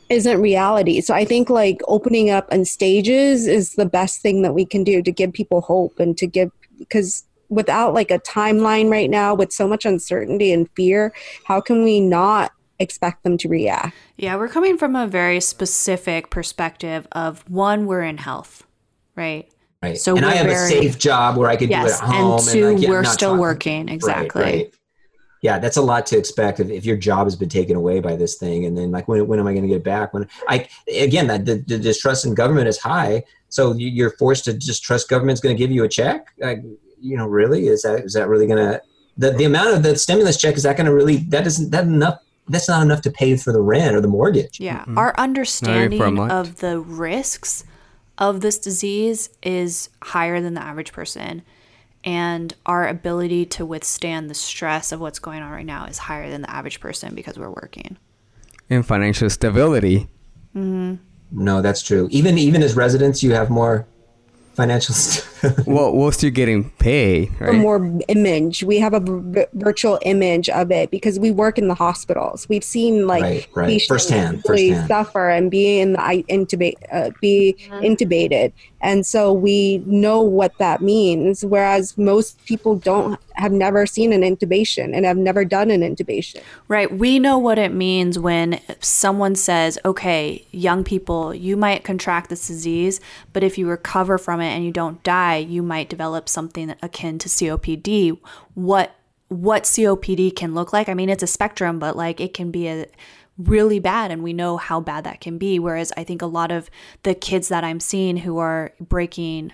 isn't 0.09 0.41
reality. 0.41 1.01
So 1.01 1.13
I 1.13 1.23
think 1.25 1.49
like 1.49 1.81
opening 1.87 2.29
up 2.29 2.51
in 2.51 2.65
stages 2.65 3.47
is 3.47 3.75
the 3.75 3.85
best 3.85 4.21
thing 4.21 4.41
that 4.41 4.53
we 4.53 4.65
can 4.65 4.83
do 4.83 5.01
to 5.01 5.11
give 5.11 5.33
people 5.33 5.61
hope 5.61 5.99
and 5.99 6.17
to 6.17 6.25
give 6.27 6.51
because 6.77 7.23
without 7.49 7.93
like 7.93 8.11
a 8.11 8.19
timeline 8.19 8.89
right 8.91 9.09
now 9.09 9.33
with 9.33 9.51
so 9.51 9.67
much 9.67 9.85
uncertainty 9.85 10.51
and 10.51 10.69
fear, 10.75 11.13
how 11.45 11.59
can 11.61 11.83
we 11.83 11.99
not 11.99 12.51
expect 12.79 13.23
them 13.23 13.37
to 13.37 13.47
react? 13.49 13.95
Yeah, 14.17 14.35
we're 14.35 14.47
coming 14.47 14.77
from 14.77 14.95
a 14.95 15.07
very 15.07 15.39
specific 15.41 16.29
perspective 16.29 17.07
of 17.11 17.47
one, 17.49 17.85
we're 17.85 18.03
in 18.03 18.17
health, 18.17 18.65
right? 19.15 19.49
Right. 19.81 19.97
So 19.97 20.15
and 20.15 20.25
I 20.25 20.29
we're 20.29 20.35
have 20.37 20.45
very- 20.47 20.73
a 20.79 20.81
safe 20.83 20.97
job 20.99 21.37
where 21.37 21.49
I 21.49 21.55
could 21.55 21.69
do 21.69 21.75
it 21.75 21.79
at 21.87 21.99
home. 21.99 22.39
and 22.39 22.47
two, 22.47 22.73
like, 22.73 22.81
yeah, 22.83 22.89
we're 22.89 23.03
still 23.05 23.29
talking- 23.31 23.39
working. 23.41 23.85
Right, 23.87 23.93
Exactly. 23.95 24.41
right. 24.41 24.73
Yeah, 25.41 25.57
that's 25.57 25.77
a 25.77 25.81
lot 25.81 26.05
to 26.07 26.17
expect 26.17 26.59
if, 26.59 26.69
if 26.69 26.85
your 26.85 26.97
job 26.97 27.25
has 27.25 27.35
been 27.35 27.47
taken 27.49 27.75
away 27.77 27.99
by 28.01 28.15
this 28.17 28.35
thing, 28.35 28.65
and 28.65 28.77
then 28.77 28.91
like 28.91 29.07
when 29.07 29.25
when 29.27 29.39
am 29.39 29.47
I 29.47 29.53
going 29.53 29.63
to 29.63 29.69
get 29.69 29.77
it 29.77 29.83
back? 29.83 30.13
When 30.13 30.27
I 30.47 30.67
again 30.93 31.27
that 31.27 31.45
the, 31.45 31.55
the 31.55 31.77
distrust 31.77 32.25
in 32.25 32.33
government 32.33 32.67
is 32.67 32.77
high, 32.77 33.23
so 33.47 33.73
you- 33.73 33.87
you're 33.89 34.11
forced 34.11 34.43
to 34.45 34.53
just 34.53 34.83
trust 34.83 35.07
government's 35.09 35.39
going 35.41 35.55
to 35.55 35.57
give 35.57 35.71
you 35.71 35.83
a 35.85 35.87
check. 35.87 36.27
Like, 36.39 36.61
you 37.01 37.15
know, 37.15 37.25
really 37.27 37.67
is 37.67 37.83
that 37.83 38.03
is 38.03 38.13
that 38.13 38.27
really 38.27 38.47
going 38.47 38.59
to 38.59 38.81
the 39.17 39.31
the 39.31 39.45
amount 39.45 39.75
of 39.75 39.83
the 39.83 39.95
stimulus 39.97 40.37
check 40.37 40.55
is 40.55 40.63
that 40.63 40.75
going 40.75 40.87
to 40.87 40.93
really 40.93 41.17
that 41.29 41.47
isn't 41.47 41.71
that 41.71 41.85
enough? 41.85 42.19
That's 42.49 42.67
not 42.67 42.81
enough 42.81 43.01
to 43.03 43.11
pay 43.11 43.37
for 43.37 43.53
the 43.53 43.61
rent 43.61 43.95
or 43.95 44.01
the 44.01 44.07
mortgage. 44.07 44.59
Yeah. 44.59 44.79
Mm-hmm. 44.81 44.97
Our 44.97 45.13
understanding 45.17 45.99
of 46.31 46.57
the 46.57 46.79
risks 46.79 47.63
of 48.17 48.41
this 48.41 48.57
disease 48.59 49.29
is 49.43 49.89
higher 50.03 50.41
than 50.41 50.55
the 50.55 50.61
average 50.61 50.91
person. 50.91 51.43
And 52.03 52.53
our 52.65 52.87
ability 52.87 53.45
to 53.47 53.65
withstand 53.65 54.29
the 54.29 54.33
stress 54.33 54.91
of 54.93 54.99
what's 55.01 55.19
going 55.19 55.41
on 55.41 55.51
right 55.51 55.65
now 55.65 55.85
is 55.85 55.97
higher 55.97 56.29
than 56.29 56.41
the 56.43 56.49
average 56.49 56.79
person 56.79 57.13
because 57.13 57.37
we're 57.37 57.49
working. 57.49 57.97
and 58.69 58.85
financial 58.85 59.29
stability. 59.29 60.07
No, 60.53 61.61
that's 61.61 61.81
true. 61.83 62.07
Even 62.11 62.37
even 62.37 62.63
as 62.63 62.75
residents, 62.75 63.21
you 63.21 63.33
have 63.33 63.49
more 63.49 63.85
financial. 64.55 64.93
St- 64.95 65.25
well, 65.67 65.93
we're 65.95 66.11
still 66.11 66.31
getting 66.31 66.69
paid, 66.71 67.29
A 67.39 67.45
right? 67.45 67.55
more 67.55 67.77
image. 68.09 68.63
We 68.63 68.79
have 68.79 68.93
a 68.93 68.99
v- 68.99 69.45
virtual 69.53 69.99
image 70.01 70.49
of 70.49 70.71
it 70.71 70.91
because 70.91 71.17
we 71.19 71.31
work 71.31 71.57
in 71.57 71.67
the 71.67 71.75
hospitals. 71.75 72.47
We've 72.49 72.63
seen 72.63 73.07
like 73.07 73.21
Right, 73.21 73.47
right. 73.55 73.67
patients 73.67 73.87
Firsthand, 73.87 74.43
really 74.49 74.69
firsthand. 74.71 74.87
suffer 74.87 75.29
and 75.29 75.49
be 75.51 75.79
in 75.79 75.93
the 75.93 75.99
intubate, 76.29 76.73
uh, 76.91 77.11
be 77.21 77.55
intubated, 77.69 78.51
and 78.81 79.05
so 79.05 79.33
we 79.33 79.83
know 79.85 80.21
what 80.21 80.57
that 80.57 80.81
means. 80.81 81.43
Whereas 81.43 81.97
most 81.97 82.43
people 82.45 82.75
don't 82.75 83.19
have 83.33 83.51
never 83.51 83.85
seen 83.85 84.13
an 84.13 84.21
intubation 84.21 84.95
and 84.95 85.05
have 85.05 85.17
never 85.17 85.43
done 85.43 85.71
an 85.71 85.81
intubation. 85.81 86.41
Right. 86.67 86.91
We 86.91 87.19
know 87.19 87.37
what 87.37 87.57
it 87.57 87.73
means 87.73 88.17
when 88.17 88.59
someone 88.79 89.35
says, 89.35 89.77
okay, 89.83 90.45
young 90.51 90.83
people, 90.83 91.33
you 91.33 91.57
might 91.57 91.83
contract 91.83 92.29
this 92.29 92.47
disease, 92.47 92.99
but 93.33 93.43
if 93.43 93.57
you 93.57 93.67
recover 93.67 94.17
from 94.17 94.39
it 94.41 94.51
and 94.51 94.63
you 94.63 94.71
don't 94.71 95.01
die, 95.03 95.37
you 95.37 95.61
might 95.61 95.89
develop 95.89 96.29
something 96.29 96.75
akin 96.81 97.19
to 97.19 97.29
COPD. 97.29 98.17
What 98.53 98.95
what 99.29 99.63
COPD 99.63 100.35
can 100.35 100.55
look 100.55 100.73
like? 100.73 100.89
I 100.89 100.95
mean, 100.95 101.07
it's 101.07 101.21
a 101.21 101.27
spectrum, 101.27 101.77
but 101.77 101.95
like 101.95 102.19
it 102.19 102.33
can 102.33 102.49
be 102.49 102.67
a 102.67 102.87
really 103.39 103.79
bad 103.79 104.11
and 104.11 104.21
we 104.21 104.33
know 104.33 104.57
how 104.57 104.79
bad 104.79 105.05
that 105.05 105.21
can 105.21 105.37
be. 105.37 105.57
Whereas 105.57 105.91
i 105.97 106.03
think 106.03 106.21
a 106.21 106.27
lot 106.27 106.51
of 106.51 106.69
the 107.03 107.15
kids 107.15 107.47
that 107.47 107.63
i'm 107.63 107.79
seeing 107.79 108.17
who 108.17 108.37
are 108.37 108.73
breaking 108.79 109.53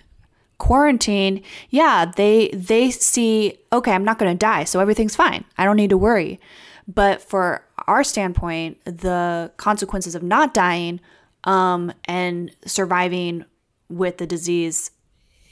quarantine 0.58 1.44
yeah 1.70 2.06
they 2.16 2.50
they 2.54 2.90
see 2.90 3.58
okay 3.74 3.92
i'm 3.92 4.06
not 4.06 4.18
going 4.18 4.32
to 4.32 4.38
die 4.38 4.64
so 4.64 4.80
everything's 4.80 5.16
fine. 5.16 5.46
I 5.58 5.66
don't 5.66 5.78
need 5.78 5.90
to 5.92 5.98
worry. 5.98 6.40
But 6.88 7.22
for 7.22 7.66
our 7.88 8.04
standpoint 8.04 8.84
the 8.86 9.52
consequences 9.58 10.16
of 10.16 10.24
not 10.24 10.54
dying 10.54 11.00
um, 11.44 11.92
and 12.06 12.52
surviving 12.66 13.46
with 13.90 14.18
the 14.18 14.26
disease 14.26 14.92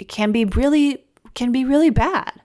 can 0.07 0.31
be 0.31 0.45
really 0.45 1.03
can 1.33 1.51
be 1.51 1.65
really 1.65 1.89
bad 1.89 2.41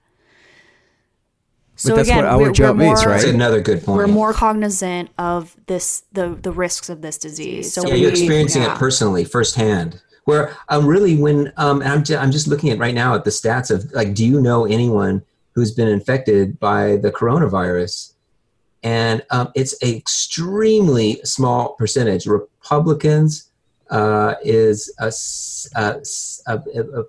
so 1.79 1.97
that's 1.97 2.09
again 2.09 2.25
what 2.25 2.33
our 2.33 2.39
we're, 2.39 2.53
job 2.53 2.77
we're 2.77 2.93
is, 2.93 3.01
more, 3.03 3.13
right? 3.13 3.21
That's 3.23 3.33
another 3.33 3.61
good 3.61 3.85
point. 3.85 3.97
we're 3.99 4.07
more 4.07 4.33
cognizant 4.33 5.11
of 5.17 5.57
this 5.67 6.03
the 6.13 6.37
the 6.41 6.53
risks 6.53 6.89
of 6.91 7.01
this 7.03 7.17
disease 7.19 7.73
so 7.73 7.87
yeah, 7.87 7.95
we- 7.95 8.01
you're 8.01 8.11
experiencing 8.11 8.63
yeah. 8.63 8.75
it 8.75 8.79
personally, 8.79 9.25
firsthand. 9.25 10.03
Where 10.25 10.55
um, 10.69 10.85
really, 10.87 11.17
when 11.17 11.55
um, 11.57 11.81
and 11.81 11.91
I'm, 11.91 12.05
ju- 12.05 12.19
I'm 12.19 12.31
just 12.31 12.49
looking 12.49 12.69
at 12.69 12.79
right 12.79 12.95
now 12.95 13.15
at 13.15 13.25
the 13.25 13.31
stats 13.31 13.71
of 13.71 13.91
like, 13.93 14.13
do 14.13 14.27
you 14.27 14.43
know 14.43 14.67
anyone 14.67 15.23
who's 15.55 15.73
been 15.73 15.89
infected 15.89 16.61
by 16.61 16.97
the 16.97 17.11
coronavirus? 17.11 18.13
And 18.83 19.23
um, 19.31 19.51
it's 19.55 19.73
an 19.83 19.95
extremely 19.95 21.23
small 21.25 21.71
percentage. 21.77 22.27
Republicans 22.27 23.51
uh, 23.89 24.35
is 24.45 24.93
a 25.01 25.91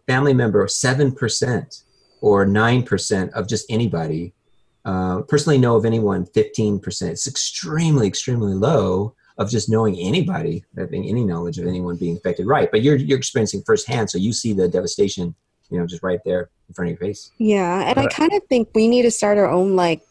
family 0.08 0.34
member 0.34 0.64
of 0.64 0.72
seven 0.72 1.12
percent 1.12 1.84
or 2.22 2.46
nine 2.46 2.84
percent 2.84 3.34
of 3.34 3.50
just 3.50 3.66
anybody. 3.70 4.34
Uh, 4.90 5.22
personally, 5.24 5.58
know 5.58 5.76
of 5.76 5.86
anyone 5.86 6.26
fifteen 6.26 6.80
percent. 6.80 7.12
It's 7.12 7.28
extremely, 7.28 8.08
extremely 8.08 8.54
low 8.54 9.16
of 9.38 9.50
just 9.50 9.70
knowing 9.70 9.98
anybody 9.98 10.66
having 10.78 11.06
any 11.06 11.24
knowledge 11.24 11.58
of 11.60 11.66
anyone 11.66 11.96
being 11.96 12.16
infected 12.16 12.46
right 12.46 12.70
but 12.72 12.82
you're 12.82 12.98
you're 12.98 13.18
experiencing 13.18 13.64
firsthand 13.66 14.10
so 14.10 14.18
you 14.18 14.34
see 14.34 14.52
the 14.52 14.68
devastation 14.68 15.34
you 15.70 15.80
know 15.80 15.88
just 15.88 16.04
right 16.04 16.20
there 16.26 16.50
in 16.68 16.74
front 16.76 16.92
of 16.92 17.00
your 17.00 17.08
face 17.08 17.32
Yeah, 17.38 17.90
and 17.90 17.98
I 17.98 18.08
kind 18.08 18.34
of 18.34 18.44
think 18.50 18.70
we 18.76 18.88
need 18.88 19.04
to 19.04 19.12
start 19.12 19.38
our 19.38 19.50
own 19.50 19.76
like 19.76 20.02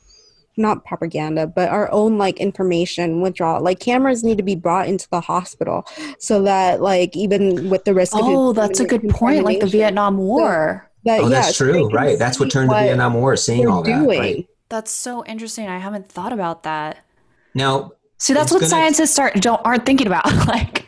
not 0.56 0.84
propaganda, 0.84 1.46
but 1.46 1.68
our 1.68 1.90
own 1.92 2.18
like 2.18 2.40
information 2.40 3.20
withdrawal. 3.20 3.62
Like 3.62 3.78
cameras 3.78 4.24
need 4.24 4.38
to 4.38 4.42
be 4.42 4.56
brought 4.56 4.88
into 4.88 5.08
the 5.10 5.20
hospital 5.20 5.86
so 6.18 6.42
that 6.42 6.80
like 6.80 7.16
even 7.16 7.70
with 7.70 7.84
the 7.84 7.94
risk 7.94 8.14
of 8.14 8.22
Oh, 8.24 8.52
that's 8.52 8.80
a 8.80 8.84
good 8.84 9.08
point. 9.08 9.44
Like 9.44 9.60
the 9.60 9.66
Vietnam 9.66 10.16
War. 10.18 10.90
that, 11.04 11.20
oh 11.20 11.24
yeah, 11.24 11.28
that's 11.28 11.56
true 11.56 11.86
can 11.86 11.96
right 11.96 12.18
that's 12.18 12.40
what 12.40 12.46
see 12.46 12.58
turned 12.58 12.70
the 12.70 12.74
vietnam 12.74 13.14
war 13.14 13.36
seeing 13.36 13.66
we're 13.66 13.70
all 13.70 13.82
that 13.82 14.00
doing. 14.00 14.18
right 14.18 14.48
That's 14.68 14.90
so 14.90 15.24
interesting. 15.24 15.66
I 15.68 15.78
haven't 15.78 16.08
thought 16.10 16.32
about 16.32 16.62
that. 16.64 16.98
now 17.54 17.92
See, 18.20 18.34
that's 18.34 18.50
what 18.50 18.58
gonna- 18.60 18.70
scientists 18.70 19.12
start 19.12 19.34
don't 19.34 19.60
aren't 19.64 19.86
thinking 19.86 20.08
about. 20.08 20.26
like, 20.48 20.84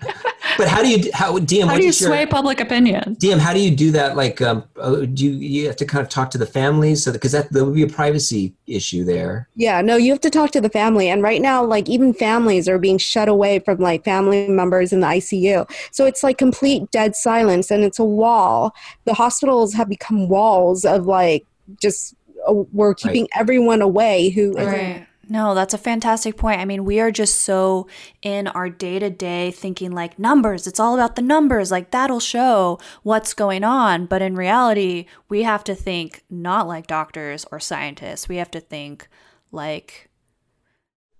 but 0.58 0.66
how 0.66 0.82
do 0.82 0.88
you 0.88 1.10
how 1.14 1.38
DM? 1.38 1.68
How 1.68 1.76
do 1.76 1.82
you 1.84 1.90
is 1.90 2.00
your- 2.00 2.10
sway 2.10 2.26
public 2.26 2.58
opinion? 2.58 3.14
DM, 3.20 3.38
how 3.38 3.52
do 3.54 3.60
you 3.60 3.70
do 3.70 3.92
that? 3.92 4.16
Like, 4.16 4.42
um, 4.42 4.64
uh, 4.76 5.06
do 5.06 5.24
you, 5.26 5.30
you 5.30 5.66
have 5.68 5.76
to 5.76 5.86
kind 5.86 6.02
of 6.02 6.08
talk 6.08 6.30
to 6.30 6.38
the 6.38 6.44
families? 6.46 7.04
So, 7.04 7.12
because 7.12 7.30
that, 7.30 7.52
there 7.52 7.64
would 7.64 7.76
be 7.76 7.84
a 7.84 7.88
privacy 7.88 8.52
issue 8.66 9.04
there. 9.04 9.48
Yeah, 9.54 9.80
no, 9.80 9.96
you 9.96 10.10
have 10.10 10.20
to 10.22 10.30
talk 10.30 10.50
to 10.50 10.60
the 10.60 10.68
family. 10.68 11.08
And 11.08 11.22
right 11.22 11.40
now, 11.40 11.64
like 11.64 11.88
even 11.88 12.12
families 12.12 12.68
are 12.68 12.78
being 12.78 12.98
shut 12.98 13.28
away 13.28 13.60
from 13.60 13.78
like 13.78 14.04
family 14.04 14.48
members 14.48 14.92
in 14.92 14.98
the 14.98 15.06
ICU. 15.06 15.70
So 15.92 16.06
it's 16.06 16.24
like 16.24 16.36
complete 16.36 16.90
dead 16.90 17.14
silence 17.14 17.70
and 17.70 17.84
it's 17.84 18.00
a 18.00 18.04
wall. 18.04 18.74
The 19.04 19.14
hospitals 19.14 19.72
have 19.74 19.88
become 19.88 20.28
walls 20.28 20.84
of 20.84 21.06
like 21.06 21.46
just 21.80 22.16
we're 22.48 22.94
keeping 22.94 23.28
everyone 23.34 23.82
away 23.82 24.30
who 24.30 24.56
isn't- 24.56 24.72
Right. 24.72 25.06
No, 25.32 25.54
that's 25.54 25.72
a 25.74 25.78
fantastic 25.78 26.36
point. 26.36 26.60
I 26.60 26.64
mean, 26.64 26.84
we 26.84 26.98
are 26.98 27.12
just 27.12 27.42
so 27.42 27.86
in 28.20 28.48
our 28.48 28.68
day 28.68 28.98
to 28.98 29.10
day 29.10 29.52
thinking 29.52 29.92
like 29.92 30.18
numbers. 30.18 30.66
It's 30.66 30.80
all 30.80 30.92
about 30.94 31.14
the 31.14 31.22
numbers. 31.22 31.70
Like 31.70 31.92
that'll 31.92 32.18
show 32.18 32.80
what's 33.04 33.32
going 33.32 33.62
on. 33.62 34.06
But 34.06 34.22
in 34.22 34.34
reality, 34.34 35.06
we 35.28 35.44
have 35.44 35.62
to 35.64 35.76
think 35.76 36.24
not 36.30 36.66
like 36.66 36.88
doctors 36.88 37.46
or 37.52 37.60
scientists. 37.60 38.28
We 38.28 38.36
have 38.38 38.50
to 38.50 38.58
think 38.60 39.06
like, 39.52 40.10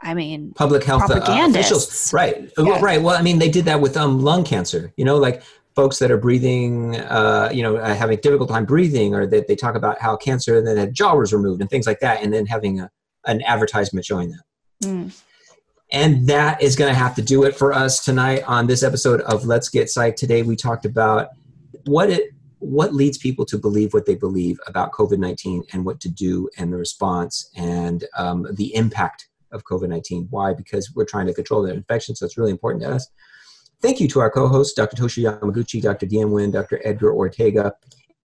I 0.00 0.14
mean, 0.14 0.54
Public 0.56 0.82
health 0.82 1.02
uh, 1.28 1.48
officials, 1.60 2.12
right? 2.12 2.50
Well, 2.56 2.80
right. 2.80 3.00
Well, 3.00 3.16
I 3.16 3.22
mean, 3.22 3.38
they 3.38 3.50
did 3.50 3.66
that 3.66 3.80
with 3.80 3.96
um, 3.96 4.18
lung 4.22 4.42
cancer. 4.44 4.92
You 4.96 5.04
know, 5.04 5.18
like 5.18 5.42
folks 5.80 5.98
that 5.98 6.10
are 6.10 6.18
breathing, 6.18 6.96
uh, 7.18 7.48
you 7.56 7.62
know, 7.62 7.74
uh, 7.78 7.94
having 7.94 8.18
a 8.18 8.20
difficult 8.20 8.50
time 8.50 8.66
breathing, 8.66 9.14
or 9.14 9.26
that 9.26 9.48
they 9.48 9.56
talk 9.56 9.74
about 9.74 9.96
how 9.98 10.14
cancer 10.14 10.58
and 10.58 10.66
then 10.66 10.76
had 10.76 10.92
jaw 10.92 11.14
was 11.14 11.32
removed 11.32 11.58
and 11.62 11.70
things 11.70 11.86
like 11.86 12.00
that, 12.00 12.22
and 12.22 12.30
then 12.34 12.44
having 12.44 12.80
a, 12.80 12.90
an 13.24 13.40
advertisement 13.52 14.04
showing 14.04 14.28
that. 14.34 14.44
mm, 14.84 15.22
And 15.90 16.26
that 16.26 16.62
is 16.62 16.76
going 16.76 16.92
to 16.92 16.98
have 17.04 17.14
to 17.14 17.22
do 17.22 17.44
it 17.44 17.56
for 17.56 17.72
us 17.72 18.04
tonight 18.04 18.42
on 18.46 18.66
this 18.66 18.82
episode 18.82 19.22
of 19.22 19.46
Let's 19.46 19.70
Get 19.70 19.86
Psyched. 19.86 20.16
Today 20.16 20.42
we 20.42 20.54
talked 20.54 20.84
about 20.84 21.28
what 21.86 22.10
it 22.10 22.24
what 22.58 22.92
leads 22.92 23.16
people 23.16 23.46
to 23.46 23.56
believe 23.56 23.94
what 23.94 24.04
they 24.04 24.16
believe 24.26 24.56
about 24.66 24.92
COVID 24.92 25.18
nineteen 25.18 25.64
and 25.72 25.86
what 25.86 25.98
to 26.04 26.10
do 26.10 26.50
and 26.58 26.70
the 26.70 26.76
response 26.76 27.50
and 27.56 27.98
um, 28.22 28.46
the 28.52 28.74
impact 28.82 29.28
of 29.50 29.64
COVID 29.64 29.88
nineteen. 29.88 30.26
Why? 30.28 30.52
Because 30.52 30.84
we're 30.94 31.10
trying 31.14 31.28
to 31.28 31.32
control 31.40 31.62
the 31.62 31.72
infection, 31.72 32.14
so 32.14 32.26
it's 32.26 32.36
really 32.36 32.56
important 32.58 32.82
to 32.82 32.90
us. 32.96 33.04
Thank 33.82 34.00
you 34.00 34.08
to 34.08 34.20
our 34.20 34.30
co-hosts, 34.30 34.74
Dr. 34.74 34.96
Toshi 34.96 35.24
Yamaguchi, 35.24 35.80
Dr. 35.80 36.06
Deanne 36.06 36.30
Wynn, 36.30 36.50
Dr. 36.50 36.80
Edgar 36.84 37.12
Ortega. 37.12 37.72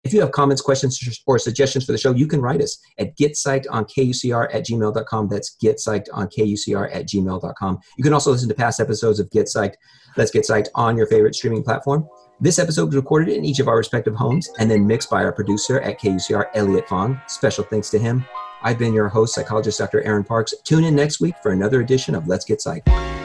If 0.03 0.11
you 0.11 0.19
have 0.19 0.31
comments, 0.31 0.61
questions, 0.61 1.21
or 1.25 1.39
suggestions 1.39 1.85
for 1.85 1.93
the 1.93 1.97
show, 1.97 2.13
you 2.13 2.27
can 2.27 2.41
write 2.41 2.61
us 2.61 2.77
at 2.97 3.15
getpsychedonkUCR 3.17 4.53
at 4.53 4.65
gmail.com. 4.65 5.29
That's 5.29 5.55
getpsychedonkUCR 5.63 6.93
at 6.93 7.07
gmail.com. 7.07 7.79
You 7.97 8.03
can 8.03 8.13
also 8.13 8.31
listen 8.31 8.49
to 8.49 8.55
past 8.55 8.81
episodes 8.81 9.19
of 9.19 9.29
Get 9.31 9.45
Psyched, 9.45 9.75
Let's 10.17 10.31
Get 10.31 10.43
Psyched 10.43 10.67
on 10.75 10.97
your 10.97 11.07
favorite 11.07 11.35
streaming 11.35 11.63
platform. 11.63 12.05
This 12.41 12.59
episode 12.59 12.87
was 12.87 12.95
recorded 12.95 13.29
in 13.29 13.45
each 13.45 13.59
of 13.59 13.69
our 13.69 13.77
respective 13.77 14.15
homes 14.15 14.49
and 14.59 14.69
then 14.69 14.85
mixed 14.85 15.09
by 15.09 15.23
our 15.23 15.31
producer 15.31 15.79
at 15.79 16.01
KUCR, 16.01 16.47
Elliot 16.55 16.89
Fong. 16.89 17.21
Special 17.27 17.63
thanks 17.63 17.89
to 17.91 17.99
him. 17.99 18.25
I've 18.61 18.79
been 18.79 18.93
your 18.93 19.07
host, 19.07 19.35
psychologist 19.35 19.79
Dr. 19.79 20.01
Aaron 20.01 20.23
Parks. 20.25 20.53
Tune 20.65 20.83
in 20.83 20.95
next 20.95 21.21
week 21.21 21.35
for 21.41 21.51
another 21.51 21.79
edition 21.79 22.15
of 22.15 22.27
Let's 22.27 22.43
Get 22.43 22.59
Psyched. 22.59 23.22